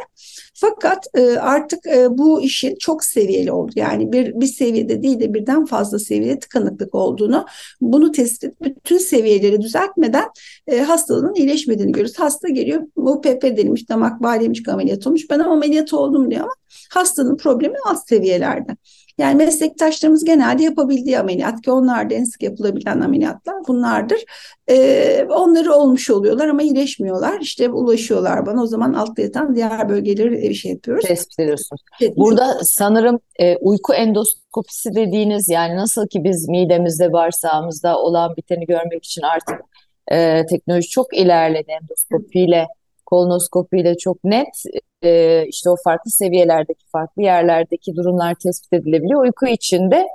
[0.63, 3.73] Fakat e, artık e, bu işin çok seviyeli oldu.
[3.77, 7.47] Yani bir, bir seviyede değil de birden fazla seviyede tıkanıklık olduğunu,
[7.81, 10.25] bunu tespit bütün seviyeleri düzeltmeden
[10.67, 12.19] e, hastalığın iyileşmediğini görüyoruz.
[12.19, 15.31] Hasta geliyor, bu PP denilmiş, damak bademcik ameliyat olmuş.
[15.31, 16.55] Ben ameliyat oldum diyor ama
[16.91, 18.77] hastanın problemi alt seviyelerde.
[19.19, 24.25] Yani meslektaşlarımız genelde yapabildiği ameliyat ki onlar da en sık yapılabilen ameliyatlar bunlardır.
[24.71, 27.41] Ee, onları olmuş oluyorlar ama iyileşmiyorlar.
[27.41, 28.63] İşte ulaşıyorlar bana.
[28.63, 31.05] O zaman altta yatan diğer bölgeleri bir şey yapıyoruz.
[31.05, 31.83] Tespit ediyorsunuz.
[32.01, 38.67] Evet, Burada sanırım e, uyku endoskopisi dediğiniz yani nasıl ki biz midemizde bağırsağımızda olan biteni
[38.67, 39.61] görmek için artık
[40.09, 42.67] e, teknoloji çok ilerledi endoskopiyle
[43.13, 44.65] kolonoskopiyle çok net
[45.03, 49.23] e, işte o farklı seviyelerdeki farklı yerlerdeki durumlar tespit edilebiliyor.
[49.23, 50.07] Uyku içinde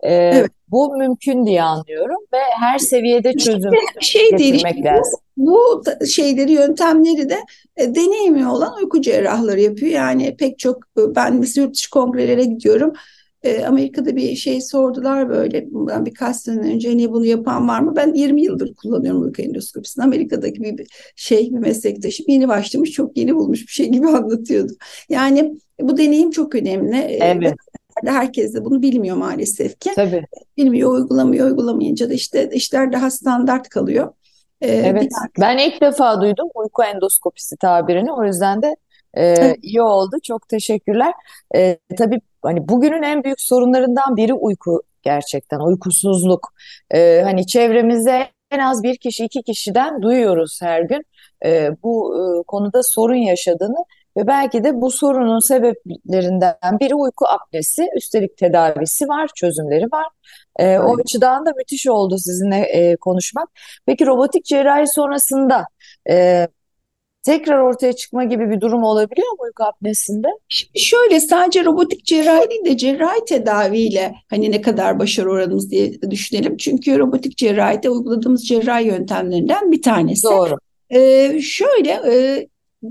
[0.00, 0.50] e, evet.
[0.68, 5.20] bu mümkün diye anlıyorum ve her seviyede çözüm şey getirmek değil, lazım.
[5.36, 7.38] Bu, bu şeyleri yöntemleri de
[7.76, 9.92] e, deneyimi olan uyku cerrahları yapıyor.
[9.92, 12.92] Yani pek çok ben mesela yurt dışı kongrelere gidiyorum.
[13.42, 17.96] E, Amerika'da bir şey sordular böyle bundan birkaç sene önce niye bunu yapan var mı?
[17.96, 20.04] Ben 20 yıldır kullanıyorum uyku endoskopisini.
[20.04, 24.72] Amerika'daki bir şey bir meslektaşım yeni başlamış çok yeni bulmuş bir şey gibi anlatıyordu.
[25.08, 26.96] Yani bu deneyim çok önemli.
[26.96, 27.54] E, evet.
[28.04, 29.90] Herkes de bunu bilmiyor maalesef ki.
[29.96, 30.24] Tabii.
[30.56, 34.12] Bilmiyor, uygulamıyor, uygulamayınca da işte işler daha standart kalıyor.
[34.60, 35.12] Ee, evet.
[35.40, 38.12] Ben ilk defa duydum uyku endoskopisi tabirini.
[38.12, 38.76] O yüzden de
[39.14, 39.56] e, evet.
[39.62, 40.16] iyi oldu.
[40.22, 41.12] Çok teşekkürler.
[41.54, 46.52] E, tabii hani bugünün en büyük sorunlarından biri uyku gerçekten uykusuzluk.
[46.90, 51.02] Ee, hani çevremizde en az bir kişi iki kişiden duyuyoruz her gün
[51.44, 53.84] e, bu e, konuda sorun yaşadığını
[54.16, 57.88] ve belki de bu sorunun sebeplerinden biri uyku apnesi.
[57.96, 60.06] Üstelik tedavisi var, çözümleri var.
[60.58, 63.48] E, o açıdan da müthiş oldu sizinle e, konuşmak.
[63.86, 65.66] Peki robotik cerrahi sonrasında
[66.10, 66.48] e,
[67.22, 70.28] tekrar ortaya çıkma gibi bir durum olabiliyor mu uyku apnesinde?
[70.48, 76.02] Şimdi şöyle sadece robotik cerrahi değil de cerrahi tedaviyle hani ne kadar başarı oranımız diye
[76.10, 76.56] düşünelim.
[76.56, 80.24] Çünkü robotik cerrahide uyguladığımız cerrahi yöntemlerinden bir tanesi.
[80.24, 80.58] Doğru.
[80.90, 82.46] Ee, şöyle e,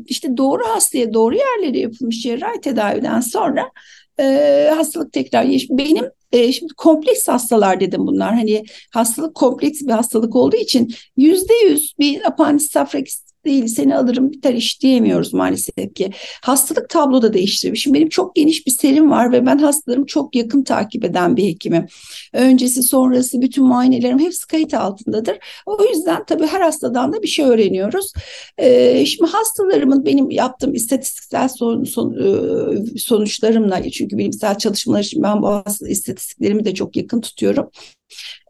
[0.06, 3.72] işte doğru hastaya doğru yerlere yapılmış cerrahi tedaviden sonra
[4.20, 8.34] e, hastalık tekrar benim e, şimdi kompleks hastalar dedim bunlar.
[8.34, 14.32] Hani hastalık kompleks bir hastalık olduğu için yüzde yüz bir apandis safrakis değil seni alırım
[14.32, 16.12] biter iş diyemiyoruz maalesef ki.
[16.41, 17.77] Hastalık tablo da değişti.
[17.77, 21.43] Şimdi benim çok geniş bir serim var ve ben hastalarımı çok yakın takip eden bir
[21.43, 21.86] hekimim.
[22.34, 25.38] Öncesi sonrası bütün muayenelerim hepsi kayıt altındadır.
[25.65, 28.13] O yüzden tabii her hastadan da bir şey öğreniyoruz.
[28.58, 35.41] Ee, şimdi hastalarımın benim yaptığım istatistiksel son, son, e, sonuçlarımla çünkü bilimsel çalışmalar için ben
[35.41, 37.69] bu istatistiklerimi de çok yakın tutuyorum.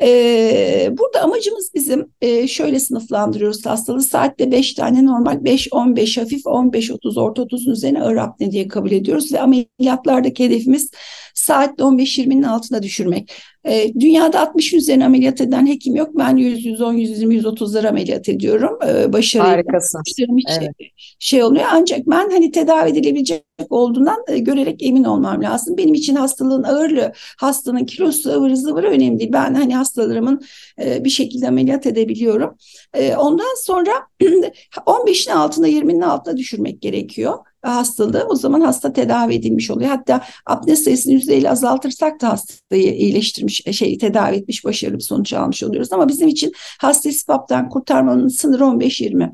[0.01, 4.01] Ee, burada amacımız bizim e, şöyle sınıflandırıyoruz hastalığı.
[4.01, 9.33] Saatte 5 tane normal, 5-15 hafif, 15-30 orta 30'un üzerine ağır apne diye kabul ediyoruz.
[9.33, 10.91] Ve ameliyatlardaki hedefimiz
[11.33, 13.31] saatte 15-20'nin altına düşürmek.
[13.65, 16.09] E, dünyada 60 üzerine ameliyat eden hekim yok.
[16.17, 18.79] Ben 100, 110, 120, 130'lar ameliyat ediyorum.
[18.87, 19.51] E, başarıyla.
[19.51, 20.01] Harikasın.
[20.07, 20.19] Hiç
[20.59, 20.71] evet.
[20.77, 21.65] şey, şey oluyor.
[21.71, 25.77] Ancak ben hani tedavi edilebilecek olduğundan e, görerek emin olmam lazım.
[25.77, 29.31] Benim için hastalığın ağırlığı, hastanın kilosu, ıvır zıvırı önemli değil.
[29.33, 30.41] Ben hani hastalarımın
[30.81, 32.57] e, bir şekilde ameliyat edebiliyorum.
[32.93, 33.91] E, ondan sonra
[34.85, 39.89] 15'in altında 20'nin altına düşürmek gerekiyor hastalığı o zaman hasta tedavi edilmiş oluyor.
[39.89, 45.63] Hatta apne sayısını %50 azaltırsak da hastayı iyileştirmiş, şey tedavi etmiş, başarılı bir sonuç almış
[45.63, 45.93] oluyoruz.
[45.93, 49.33] Ama bizim için hastayı SPAP'tan kurtarmanın sınırı 15-20.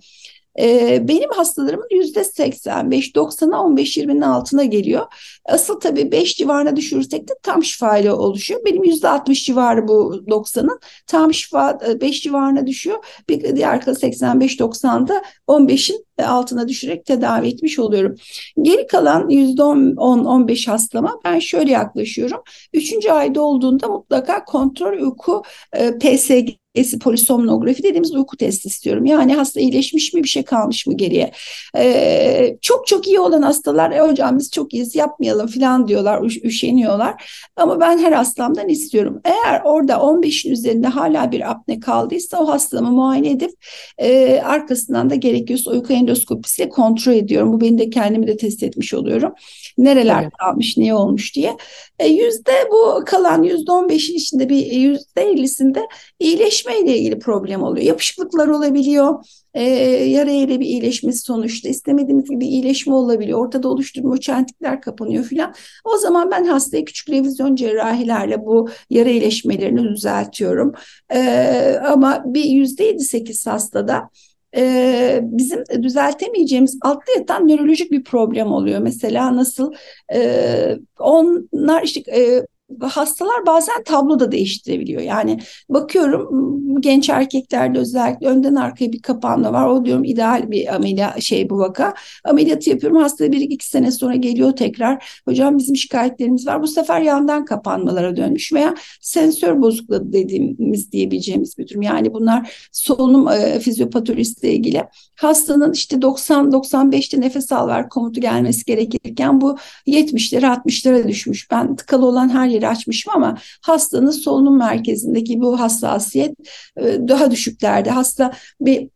[0.59, 5.05] Ee, benim hastalarımın yüzde 85, 90'a 15, 20'nin altına geliyor.
[5.45, 8.61] Asıl tabii 5 civarına düşürürsek de tam şifayla oluşuyor.
[8.65, 10.79] Benim yüzde 60 civarı bu 90'ın.
[11.07, 12.97] Tam şifa 5 e, civarına düşüyor.
[13.29, 18.15] Bir diğer 85-90'da 15'in altına düşürerek tedavi etmiş oluyorum.
[18.61, 22.41] Geri kalan %10-15 hastama ben şöyle yaklaşıyorum.
[22.73, 25.43] Üçüncü ayda olduğunda mutlaka kontrol uyku
[25.73, 29.05] e, PSG esi polisomnografi dediğimiz uyku testi istiyorum.
[29.05, 31.31] Yani hasta iyileşmiş mi bir şey kalmış mı geriye.
[31.77, 36.37] Ee, çok çok iyi olan hastalar e, hocam biz çok iyiyiz yapmayalım falan diyorlar üş,
[36.43, 37.31] üşeniyorlar.
[37.55, 39.21] Ama ben her hastamdan istiyorum.
[39.25, 43.51] Eğer orada 15'in üzerinde hala bir apne kaldıysa o hastamı muayene edip
[43.97, 47.54] e, arkasından da gerekiyorsa uyku endoskopisiyle kontrol ediyorum.
[47.54, 49.33] Bu beni de kendimi de test etmiş oluyorum.
[49.78, 50.34] Nereler evet.
[50.40, 51.58] kalmış, niye olmuş diye.
[52.00, 55.88] E, yüzde bu kalan yüzde on beşin içinde bir yüzde ellisinde
[56.19, 57.86] iyileşme ile ilgili problem oluyor.
[57.86, 59.25] Yapışıklıklar olabiliyor.
[59.54, 59.63] E,
[60.10, 63.40] yara ile bir iyileşmesi sonuçta istemediğimiz gibi iyileşme olabiliyor.
[63.46, 65.54] Ortada oluşturma çentikler kapanıyor filan.
[65.86, 70.73] O zaman ben hastaya küçük revizyon cerrahilerle bu yara iyileşmelerini düzeltiyorum.
[71.13, 74.10] E, ama bir yüzde yedi sekiz hastada
[74.58, 78.79] e, bizim düzeltemeyeceğimiz altta yatan nörolojik bir problem oluyor.
[78.79, 79.73] Mesela nasıl
[80.13, 82.45] e, onlar işte e,
[82.81, 85.01] hastalar bazen tablo da değiştirebiliyor.
[85.01, 85.39] Yani
[85.69, 86.47] bakıyorum
[86.81, 89.67] genç erkeklerde özellikle önden arkaya bir kapanma var.
[89.67, 91.93] O diyorum ideal bir ameliyat şey bu vaka.
[92.23, 92.97] Ameliyatı yapıyorum.
[92.97, 95.21] Hasta bir iki sene sonra geliyor tekrar.
[95.25, 96.61] Hocam bizim şikayetlerimiz var.
[96.61, 101.81] Bu sefer yandan kapanmalara dönmüş veya sensör bozukluğu dediğimiz diyebileceğimiz bir durum.
[101.81, 104.83] Yani bunlar solunum e, fizyopatolojisiyle ilgili.
[105.15, 109.57] Hastanın işte 90-95'te nefes al ver komutu gelmesi gerekirken bu
[109.87, 111.51] 70'lere 60'lara düşmüş.
[111.51, 116.35] Ben tıkalı olan her yeri açmışım ama hastanın solunum merkezindeki bu hassasiyet
[116.77, 117.89] e, daha düşüklerde.
[117.89, 118.89] Hasta bir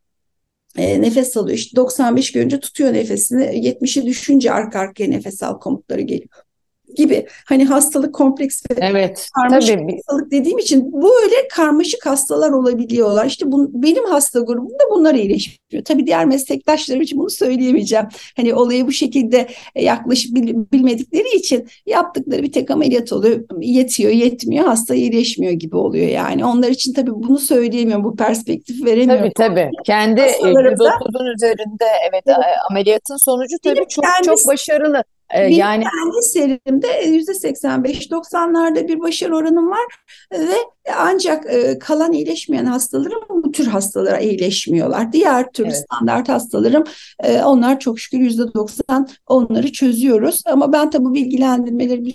[0.77, 1.57] e, nefes alıyor.
[1.57, 3.43] İşte 95 görünce tutuyor nefesini.
[3.43, 6.29] 70'i düşünce arka arkaya nefes al komutları geliyor
[6.95, 9.95] gibi hani hastalık kompleks ve evet, karmaşık tabii.
[9.95, 13.25] hastalık dediğim için böyle karmaşık hastalar olabiliyorlar.
[13.25, 15.85] İşte bu, benim hasta grubumda bunlar iyileşmiyor.
[15.85, 18.05] Tabii diğer meslektaşlarım için bunu söyleyemeyeceğim.
[18.35, 20.35] Hani olayı bu şekilde e, yaklaşıp
[20.73, 23.39] bilmedikleri için yaptıkları bir tek ameliyat oluyor.
[23.59, 26.45] Yetiyor, yetmiyor, hasta iyileşmiyor gibi oluyor yani.
[26.45, 29.31] Onlar için tabii bunu söyleyemiyorum, bu perspektif veremiyorum.
[29.37, 29.69] Tabii tabii.
[29.85, 32.37] Kendi %30'un üzerinde evet, evet
[32.69, 35.03] ameliyatın sonucu tabii çok çok başarılı.
[35.33, 39.85] Ee, Benim yani kendi serimde yüzde 85-90'larda bir başarı oranım var
[40.33, 40.55] ve
[40.97, 45.13] ancak e, kalan iyileşmeyen hastalarım bu tür hastalara iyileşmiyorlar.
[45.13, 45.83] Diğer tür evet.
[45.85, 46.83] standart hastalarım
[47.23, 50.43] e, onlar çok şükür yüzde 90 onları çözüyoruz.
[50.45, 52.05] Ama ben tabii bilgilendirmeleri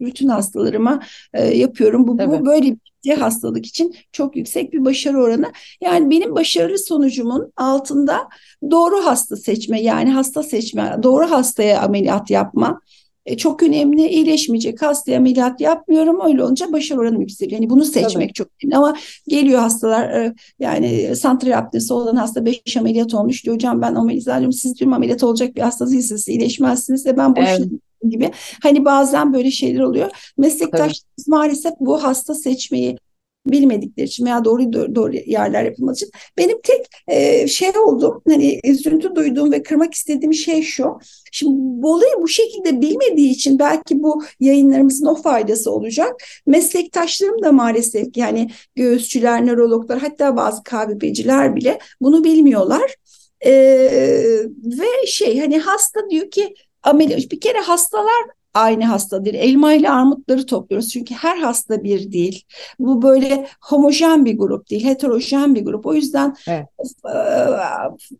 [0.00, 1.02] bütün hastalarıma
[1.34, 2.08] e, yapıyorum.
[2.08, 5.52] Bu, bu böyle bir hastalık için çok yüksek bir başarı oranı.
[5.80, 8.28] Yani benim başarılı sonucumun altında
[8.70, 12.80] doğru hasta seçme yani hasta seçme, doğru hastaya ameliyat yapma
[13.26, 14.08] e, çok önemli.
[14.08, 16.20] İyileşmeyecek hastaya ameliyat yapmıyorum.
[16.24, 17.60] Öyle olunca başarı oranı yükseliyor.
[17.60, 18.32] Yani bunu seçmek Tabii.
[18.32, 18.76] çok önemli.
[18.76, 18.96] Ama
[19.28, 23.56] geliyor hastalar e, yani santral apnesi olan hasta 5 ameliyat olmuş diyor.
[23.56, 24.52] Hocam ben ameliyat alıyorum.
[24.52, 26.28] Siz tüm ameliyat olacak bir hasta değilsiniz.
[26.28, 28.30] İyileşmezsiniz de ben boşuna evet gibi.
[28.62, 30.10] Hani bazen böyle şeyler oluyor.
[30.38, 32.96] Meslektaşlarımız maalesef bu hasta seçmeyi
[33.50, 39.14] bilmedikleri için veya doğru doğru yerler yapılmadığı için benim tek e, şey oldum hani üzüntü
[39.14, 40.98] duyduğum ve kırmak istediğim şey şu.
[41.32, 46.12] Şimdi bu olayı bu şekilde bilmediği için belki bu yayınlarımızın o faydası olacak.
[46.46, 52.94] Meslektaşlarım da maalesef yani göğüsçüler, nörologlar hatta bazı KBP'ciler bile bunu bilmiyorlar.
[53.46, 56.54] Ee, ve şey hani hasta diyor ki
[56.86, 58.24] ameliyat bir kere hastalar
[58.56, 59.36] aynı hasta değil.
[59.38, 60.88] Elma ile armutları topluyoruz.
[60.88, 62.44] Çünkü her hasta bir değil.
[62.78, 65.86] Bu böyle homojen bir grup değil, heterojen bir grup.
[65.86, 66.66] O yüzden evet.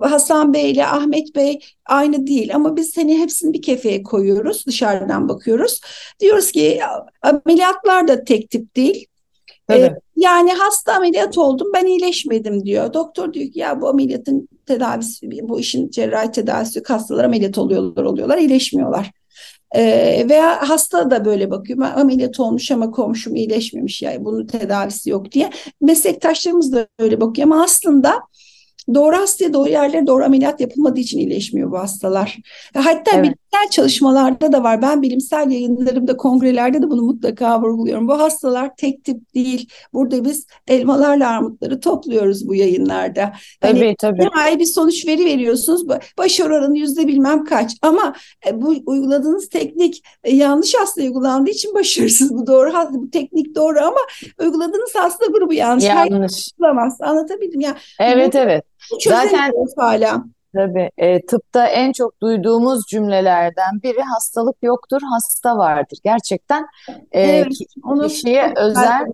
[0.00, 2.54] Hasan Bey ile Ahmet Bey aynı değil.
[2.54, 5.80] Ama biz hani hepsini bir kefeye koyuyoruz, dışarıdan bakıyoruz.
[6.20, 6.80] Diyoruz ki
[7.22, 9.06] ameliyatlar da tek tip değil.
[9.72, 12.92] Ee, yani hasta ameliyat oldum ben iyileşmedim diyor.
[12.92, 18.38] Doktor diyor ki ya bu ameliyatın tedavisi bu işin cerrahi tedavisi hastalar ameliyat oluyorlar oluyorlar
[18.38, 19.10] iyileşmiyorlar.
[19.76, 21.78] Ee, veya hasta da böyle bakıyor.
[21.80, 25.50] Ben ameliyat olmuş ama komşum iyileşmemiş yani bunun tedavisi yok diye.
[25.80, 28.20] Meslektaşlarımız da öyle bakıyor ama aslında
[28.94, 32.38] doğru hastaya doğru yerlere doğru ameliyat yapılmadığı için iyileşmiyor bu hastalar.
[32.74, 33.24] Hatta evet.
[33.24, 34.82] bilimsel çalışmalarda da var.
[34.82, 38.08] Ben bilimsel yayınlarımda, kongrelerde de bunu mutlaka vurguluyorum.
[38.08, 39.68] Bu hastalar tek tip değil.
[39.92, 43.32] Burada biz elmalarla armutları topluyoruz bu yayınlarda.
[43.60, 44.28] Hani tabii tabii.
[44.34, 45.88] Her bir sonuç veri veriyorsunuz.
[46.18, 47.72] Başarı oranı yüzde bilmem kaç.
[47.82, 48.14] Ama
[48.46, 52.34] e, bu uyguladığınız teknik e, yanlış hasta uygulandığı için başarısız.
[52.34, 54.00] Bu doğru bu teknik doğru ama
[54.40, 55.84] uyguladığınız hasta grubu yanlış.
[55.84, 56.50] Yanlış.
[56.62, 57.76] Her Anlatabildim ya.
[58.00, 58.64] Evet evet.
[59.04, 60.24] Zaten hala.
[60.54, 65.98] Tabii e, tıpta en çok duyduğumuz cümlelerden biri hastalık yoktur, hasta vardır.
[66.04, 66.66] Gerçekten
[67.12, 67.52] e, evet,
[67.84, 69.06] onu kişiye özel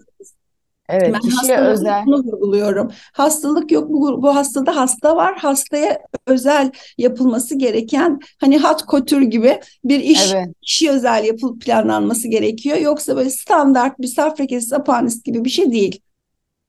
[0.89, 2.07] Evet, ben kişiye özel.
[2.07, 2.91] Bunu vurguluyorum.
[3.13, 5.39] Hastalık yok bu, bu hastada hasta var.
[5.39, 10.49] Hastaya özel yapılması gereken hani hat kotür gibi bir iş evet.
[10.63, 12.79] kişi özel yapılıp planlanması gerekiyor.
[12.79, 16.01] Yoksa böyle standart bir safra apanist gibi bir şey değil.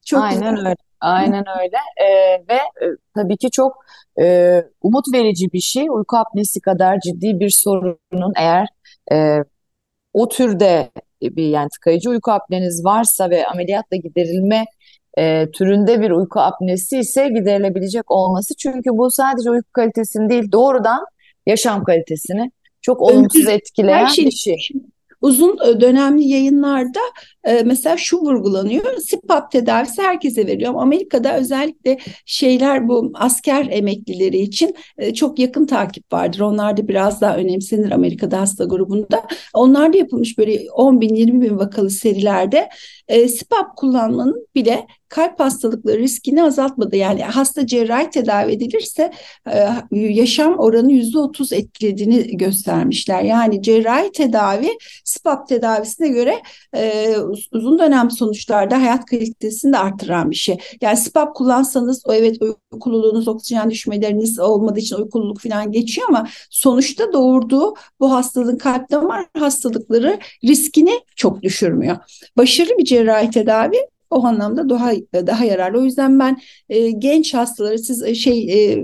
[0.05, 0.67] Çok Aynen güzel.
[0.67, 0.75] öyle.
[1.03, 2.85] Aynen öyle ee, ve e,
[3.15, 3.85] tabii ki çok
[4.21, 5.85] e, umut verici bir şey.
[5.89, 8.67] Uyku apnesi kadar ciddi bir sorunun eğer
[9.11, 9.37] e,
[10.13, 10.89] o türde
[11.21, 14.65] bir yani tıkayıcı uyku apneniz varsa ve ameliyatla giderilme
[15.17, 18.55] e, türünde bir uyku apnesi ise giderilebilecek olması.
[18.55, 21.05] Çünkü bu sadece uyku kalitesini değil doğrudan
[21.45, 22.51] yaşam kalitesini
[22.81, 24.57] çok olumsuz etkileyen şey, bir şey
[25.23, 26.99] uzun e, dönemli yayınlarda
[27.43, 28.97] e, mesela şu vurgulanıyor.
[28.97, 36.13] SIPAP tedavisi herkese veriliyor Amerika'da özellikle şeyler bu asker emeklileri için e, çok yakın takip
[36.13, 36.39] vardır.
[36.39, 39.23] Onlar da biraz daha önemsenir Amerika'da hasta grubunda.
[39.53, 42.69] Onlar da yapılmış böyle 10 bin 20 bin vakalı serilerde
[43.07, 46.95] e, SIPAP kullanmanın bile kalp hastalıkları riskini azaltmadı.
[46.95, 49.11] Yani hasta cerrahi tedavi edilirse
[49.51, 53.23] e, yaşam oranı yüzde otuz etkilediğini göstermişler.
[53.23, 54.69] Yani cerrahi tedavi
[55.03, 56.41] SPAP tedavisine göre
[56.75, 57.15] e,
[57.51, 60.57] uzun dönem sonuçlarda hayat kalitesini de artıran bir şey.
[60.81, 62.37] Yani SPAP kullansanız o evet
[62.71, 69.25] uykululuğunuz, oksijen düşmeleriniz olmadığı için uykululuk falan geçiyor ama sonuçta doğurduğu bu hastalığın kalp damar
[69.37, 71.97] hastalıkları riskini çok düşürmüyor.
[72.37, 75.79] Başarılı bir cerrahi tedavi o anlamda daha daha yararlı.
[75.79, 76.37] O yüzden ben
[76.69, 78.83] e, genç hastaları siz e, şey e,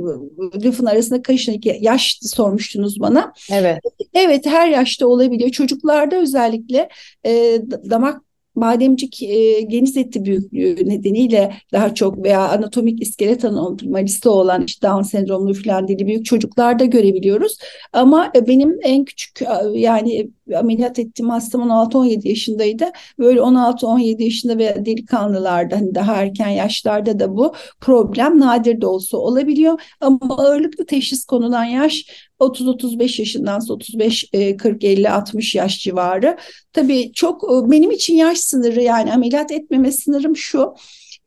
[0.65, 3.33] lafın arasında karışın yaş sormuştunuz bana.
[3.51, 3.79] Evet.
[4.13, 5.49] Evet her yaşta olabiliyor.
[5.49, 6.89] Çocuklarda özellikle
[7.25, 8.21] e, damak
[8.55, 15.01] bademcik e, geniz eti büyüklüğü nedeniyle daha çok veya anatomik iskelet anomalisti olan işte Down
[15.01, 17.57] sendromlu falan dili büyük çocuklarda görebiliyoruz.
[17.93, 19.41] Ama e, benim en küçük
[19.73, 22.85] yani ameliyat ettiğim hastam 16-17 yaşındaydı.
[23.19, 29.17] Böyle 16-17 yaşında ve delikanlılarda hani daha erken yaşlarda da bu problem nadir de olsa
[29.17, 29.81] olabiliyor.
[30.01, 32.05] Ama ağırlıklı teşhis konulan yaş
[32.39, 36.37] 30-35 yaşından 35 40 50 60 yaş civarı.
[36.73, 40.73] Tabii çok e, benim için yaş sınırı yani ameliyat etmeme sınırım şu.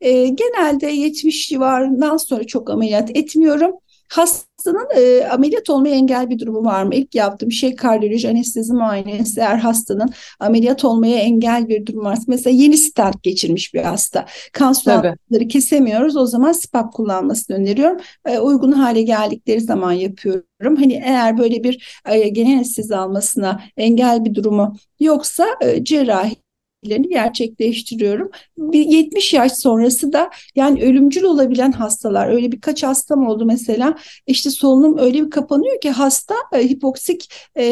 [0.01, 3.71] E, genelde 70 civarından sonra çok ameliyat etmiyorum.
[4.13, 6.95] Hastanın e, ameliyat olmaya engel bir durumu var mı?
[6.95, 9.39] İlk yaptığım şey kardiyoloji anestezi muayenesi.
[9.39, 10.09] Eğer hastanın
[10.39, 14.25] ameliyat olmaya engel bir durum varsa mesela yeni stent geçirmiş bir hasta.
[14.53, 16.17] Kan sulandırıcıları kesemiyoruz.
[16.17, 17.97] O zaman SPAP kullanmasını öneriyorum.
[18.25, 20.75] E, uygun hale geldikleri zaman yapıyorum.
[20.75, 26.35] Hani eğer böyle bir e, genel anestezi almasına engel bir durumu yoksa e, cerrahi
[26.83, 28.31] tedavilerini gerçekleştiriyorum.
[28.57, 33.95] Bir 70 yaş sonrası da yani ölümcül olabilen hastalar öyle birkaç hastam oldu mesela
[34.27, 37.65] işte solunum öyle bir kapanıyor ki hasta e, hipoksik e,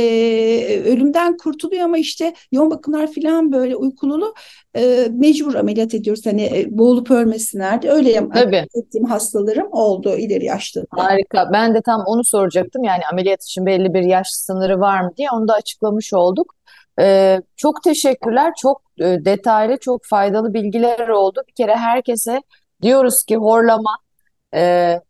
[0.85, 4.33] ölümden kurtuluyor ama işte yoğun bakımlar falan böyle uykululu
[4.75, 8.65] e, mecbur ameliyat ediyoruz hani e, boğulup ölmesinler de öyle Tabii.
[8.75, 10.81] ettiğim hastalarım oldu ileri yaşta.
[10.89, 15.11] Harika ben de tam onu soracaktım yani ameliyat için belli bir yaş sınırı var mı
[15.17, 16.55] diye onu da açıklamış olduk.
[16.99, 18.53] Ee, çok teşekkürler.
[18.61, 21.43] Çok e, detaylı, çok faydalı bilgiler oldu.
[21.47, 22.41] Bir kere herkese
[22.81, 23.97] diyoruz ki horlama
[24.55, 25.01] e,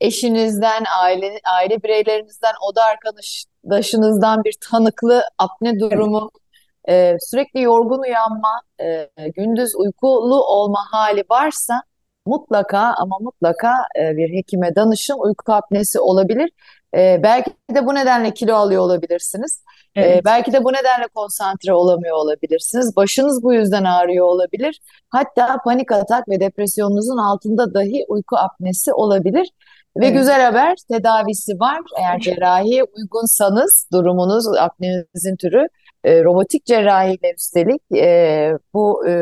[0.00, 6.30] eşinizden, aile, aile bireylerinizden, oda arkadaşınızdan bir tanıklı apne durumu,
[6.88, 11.82] e, sürekli yorgun uyanma, e, gündüz uykulu olma hali varsa
[12.26, 15.16] mutlaka ama mutlaka e, bir hekime danışın.
[15.18, 16.50] Uyku apnesi olabilir.
[16.96, 19.62] E, belki de bu nedenle kilo alıyor olabilirsiniz.
[19.96, 20.24] Ee, evet.
[20.24, 22.96] Belki de bu nedenle konsantre olamıyor olabilirsiniz.
[22.96, 24.80] Başınız bu yüzden ağrıyor olabilir.
[25.08, 29.48] Hatta panik atak ve depresyonunuzun altında dahi uyku apnesi olabilir.
[29.96, 30.16] Ve evet.
[30.18, 31.80] güzel haber tedavisi var.
[31.98, 35.68] Eğer cerrahi uygunsanız durumunuz, apnenizin türü
[36.04, 39.12] e, robotik cerrahiyle üstelik e, bu e,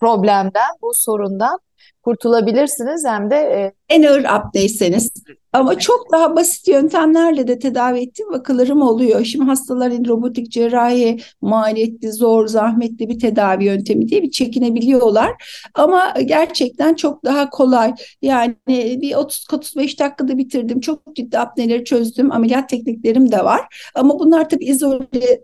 [0.00, 1.58] problemden, bu sorundan
[2.02, 5.10] kurtulabilirsiniz hem de e, en ağır apneyseniz
[5.52, 9.24] ama çok daha basit yöntemlerle de tedavi ettiğim vakalarım oluyor.
[9.24, 15.30] Şimdi hastaların robotik cerrahi maliyetli, zor, zahmetli bir tedavi yöntemi diye bir çekinebiliyorlar.
[15.74, 17.94] Ama gerçekten çok daha kolay.
[18.22, 20.80] Yani bir 30-35 dakikada bitirdim.
[20.80, 22.32] Çok ciddi apneleri çözdüm.
[22.32, 23.90] Ameliyat tekniklerim de var.
[23.94, 25.40] Ama bunlar tabii izole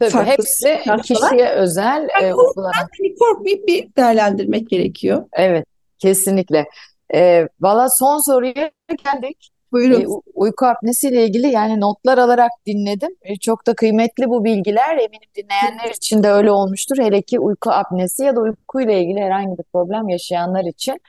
[0.00, 2.72] Tabii farklı hepsi kişiye özel yani e, uygulanan.
[2.72, 5.24] Hani korkmayıp bir değerlendirmek gerekiyor.
[5.32, 5.66] Evet,
[5.98, 6.66] kesinlikle.
[7.14, 8.70] E, Valla son soruya
[9.04, 9.50] geldik.
[9.72, 10.00] Buyurun.
[10.00, 13.10] E, uyku apnesiyle ilgili yani notlar alarak dinledim.
[13.22, 14.96] E, çok da kıymetli bu bilgiler.
[14.96, 16.98] Eminim dinleyenler için de öyle olmuştur.
[16.98, 21.00] Hele ki uyku apnesi ya da uykuyla ilgili herhangi bir problem yaşayanlar için.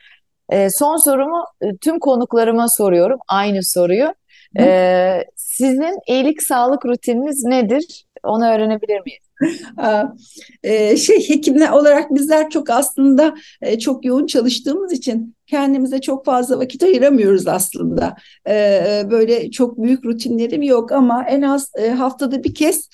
[0.50, 3.20] E, son sorumu e, tüm konuklarıma soruyorum.
[3.28, 4.14] Aynı soruyu.
[4.60, 8.06] E, sizin iyilik sağlık rutininiz nedir?
[8.28, 9.28] Onu öğrenebilir miyiz?
[10.64, 16.60] E, şey hekimler olarak bizler çok aslında e, çok yoğun çalıştığımız için kendimize çok fazla
[16.60, 18.16] vakit ayıramıyoruz aslında.
[18.50, 22.90] E, böyle çok büyük rutinlerim yok ama en az haftada bir kez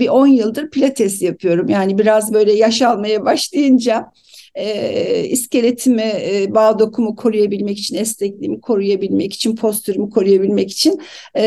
[0.00, 1.68] bir 10 yıldır pilates yapıyorum.
[1.68, 4.12] Yani biraz böyle yaş almaya başlayınca
[4.54, 11.00] e, iskeletimi, e, bağ dokumu koruyabilmek için, esnekliğimi koruyabilmek için, postürümü koruyabilmek için
[11.34, 11.44] e,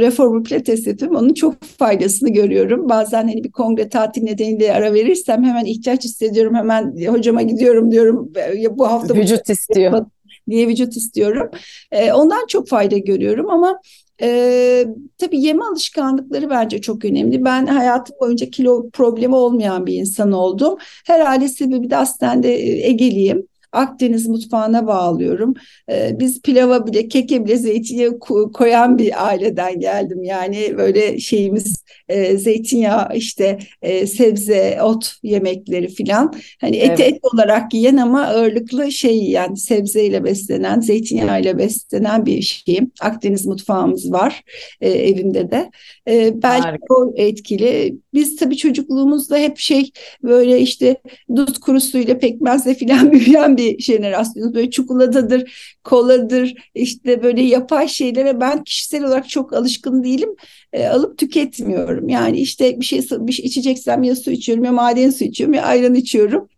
[0.00, 1.16] reformer pilates yapıyorum.
[1.16, 2.88] Onun çok faydasını görüyorum.
[2.88, 6.54] Bazen hani bir kongre tatil nedeniyle ara verirsem hemen ihtiyaç hissediyorum.
[6.54, 8.32] Hemen hocama gidiyorum diyorum.
[8.56, 10.06] Ya bu hafta vücut istiyor.
[10.50, 11.50] Diye vücut istiyorum.
[11.92, 13.80] E, ondan çok fayda görüyorum ama
[14.22, 14.86] Ee,
[15.18, 17.44] tabii yeme alışkanlıkları bence çok önemli.
[17.44, 20.78] Ben hayatım boyunca kilo problemi olmayan bir insan oldum.
[21.06, 23.48] Herhalde sebebi de aslında Egeliyim.
[23.72, 25.54] Akdeniz mutfağına bağlıyorum.
[25.90, 28.18] Ee, biz pilava bile, keke bile zeytinyağı
[28.54, 30.22] koyan bir aileden geldim.
[30.22, 36.32] Yani böyle şeyimiz e, zeytinyağı işte e, sebze, ot yemekleri filan.
[36.60, 37.00] Hani et evet.
[37.00, 42.92] et olarak yiyen ama ağırlıklı şey yani sebzeyle beslenen, zeytinyağıyla beslenen bir şeyim.
[43.00, 44.42] Akdeniz mutfağımız var
[44.80, 45.70] e, evimde de.
[46.08, 46.94] E, belki Harika.
[46.94, 47.96] o etkili.
[48.14, 49.90] Biz tabii çocukluğumuzda hep şey
[50.22, 50.96] böyle işte
[51.36, 54.54] dut kurusuyla pekmezle filan büyüyen bir jenerasyonuz.
[54.54, 55.52] Böyle çikolatadır,
[55.84, 60.36] koladır, işte böyle yapay şeylere ben kişisel olarak çok alışkın değilim.
[60.72, 62.08] E, alıp tüketmiyorum.
[62.08, 65.62] Yani işte bir şey, bir şey içeceksem ya su içiyorum ya maden su içiyorum ya
[65.62, 66.48] ayran içiyorum.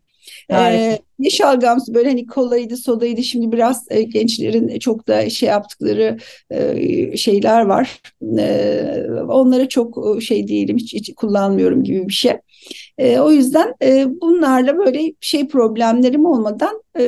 [0.53, 6.17] Ee, ne şalgamsı böyle hani kolaydı sodaydı şimdi biraz e, gençlerin çok da şey yaptıkları
[6.51, 8.01] e, şeyler var.
[8.39, 12.33] E, onlara çok şey değilim hiç, hiç kullanmıyorum gibi bir şey.
[12.99, 17.05] E, o yüzden e, bunlarla böyle şey problemlerim olmadan e,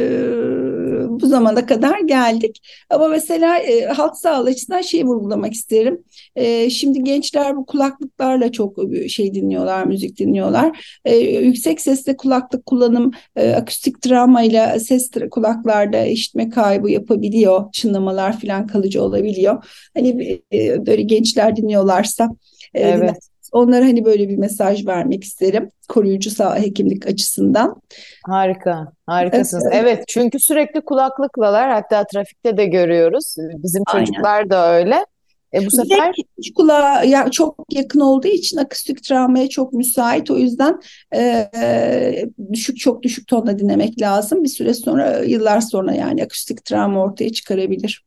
[1.21, 2.63] bu zamana kadar geldik.
[2.91, 6.05] Ama mesela e, halk sağlığı açısından şeyi vurgulamak isterim.
[6.37, 10.99] E, şimdi gençler bu kulaklıklarla çok şey dinliyorlar, müzik dinliyorlar.
[11.05, 17.73] E, yüksek sesle kulaklık kullanım e, akustik travmayla ses kulaklarda işitme kaybı yapabiliyor.
[17.73, 19.65] Çınlamalar falan kalıcı olabiliyor.
[19.95, 22.29] Hani e, böyle gençler dinliyorlarsa
[22.75, 23.29] e, evet.
[23.53, 25.71] Onlara hani böyle bir mesaj vermek isterim.
[25.89, 27.83] Koruyucu sağ hekimlik açısından.
[28.27, 29.65] Harika, harikasınız.
[29.67, 33.35] Evet, evet çünkü sürekli kulaklıklalar hatta trafikte de görüyoruz.
[33.39, 34.51] Bizim çocuklar Aynen.
[34.51, 35.07] da öyle.
[35.55, 40.31] E bu sefer iç kulağa ya çok yakın olduğu için akustik travmaya çok müsait.
[40.31, 40.81] O yüzden
[41.15, 44.45] e, düşük çok düşük tonla dinlemek lazım.
[44.45, 48.05] Bir süre sonra yıllar sonra yani akustik travma ortaya çıkarabilir.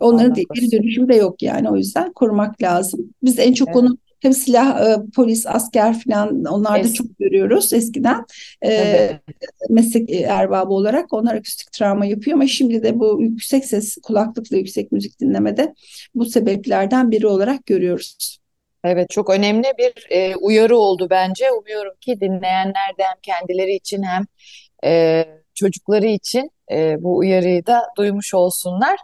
[0.00, 3.14] Onların geri dönüşümü de yok yani o yüzden korumak lazım.
[3.22, 3.76] Biz en çok evet.
[3.76, 8.24] onu Tabii silah, e, polis, asker falan onlarda es çok görüyoruz eskiden.
[8.64, 9.10] E,
[9.68, 14.92] meslek erbabı olarak onlar akustik travma yapıyor ama şimdi de bu yüksek ses kulaklıkla yüksek
[14.92, 15.74] müzik dinlemede
[16.14, 18.38] bu sebeplerden biri olarak görüyoruz.
[18.84, 21.52] Evet çok önemli bir e, uyarı oldu bence.
[21.52, 24.24] Umuyorum ki dinleyenler de hem kendileri için hem
[24.84, 29.00] e, çocukları için e, bu uyarıyı da duymuş olsunlar.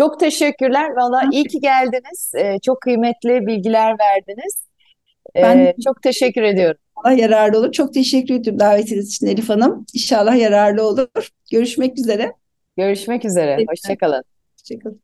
[0.00, 0.90] Çok teşekkürler.
[0.90, 2.32] Valla iyi ki geldiniz.
[2.36, 4.66] Ee, çok kıymetli bilgiler verdiniz.
[5.36, 6.80] Ee, ben çok teşekkür ediyorum.
[6.96, 7.72] Allah yararlı olur.
[7.72, 9.86] Çok teşekkür ediyorum davetiniz için Elif Hanım.
[9.94, 11.28] İnşallah yararlı olur.
[11.52, 12.32] Görüşmek üzere.
[12.76, 13.64] Görüşmek üzere.
[13.68, 14.24] Hoşçakalın.
[14.58, 15.00] Hoşçakalın.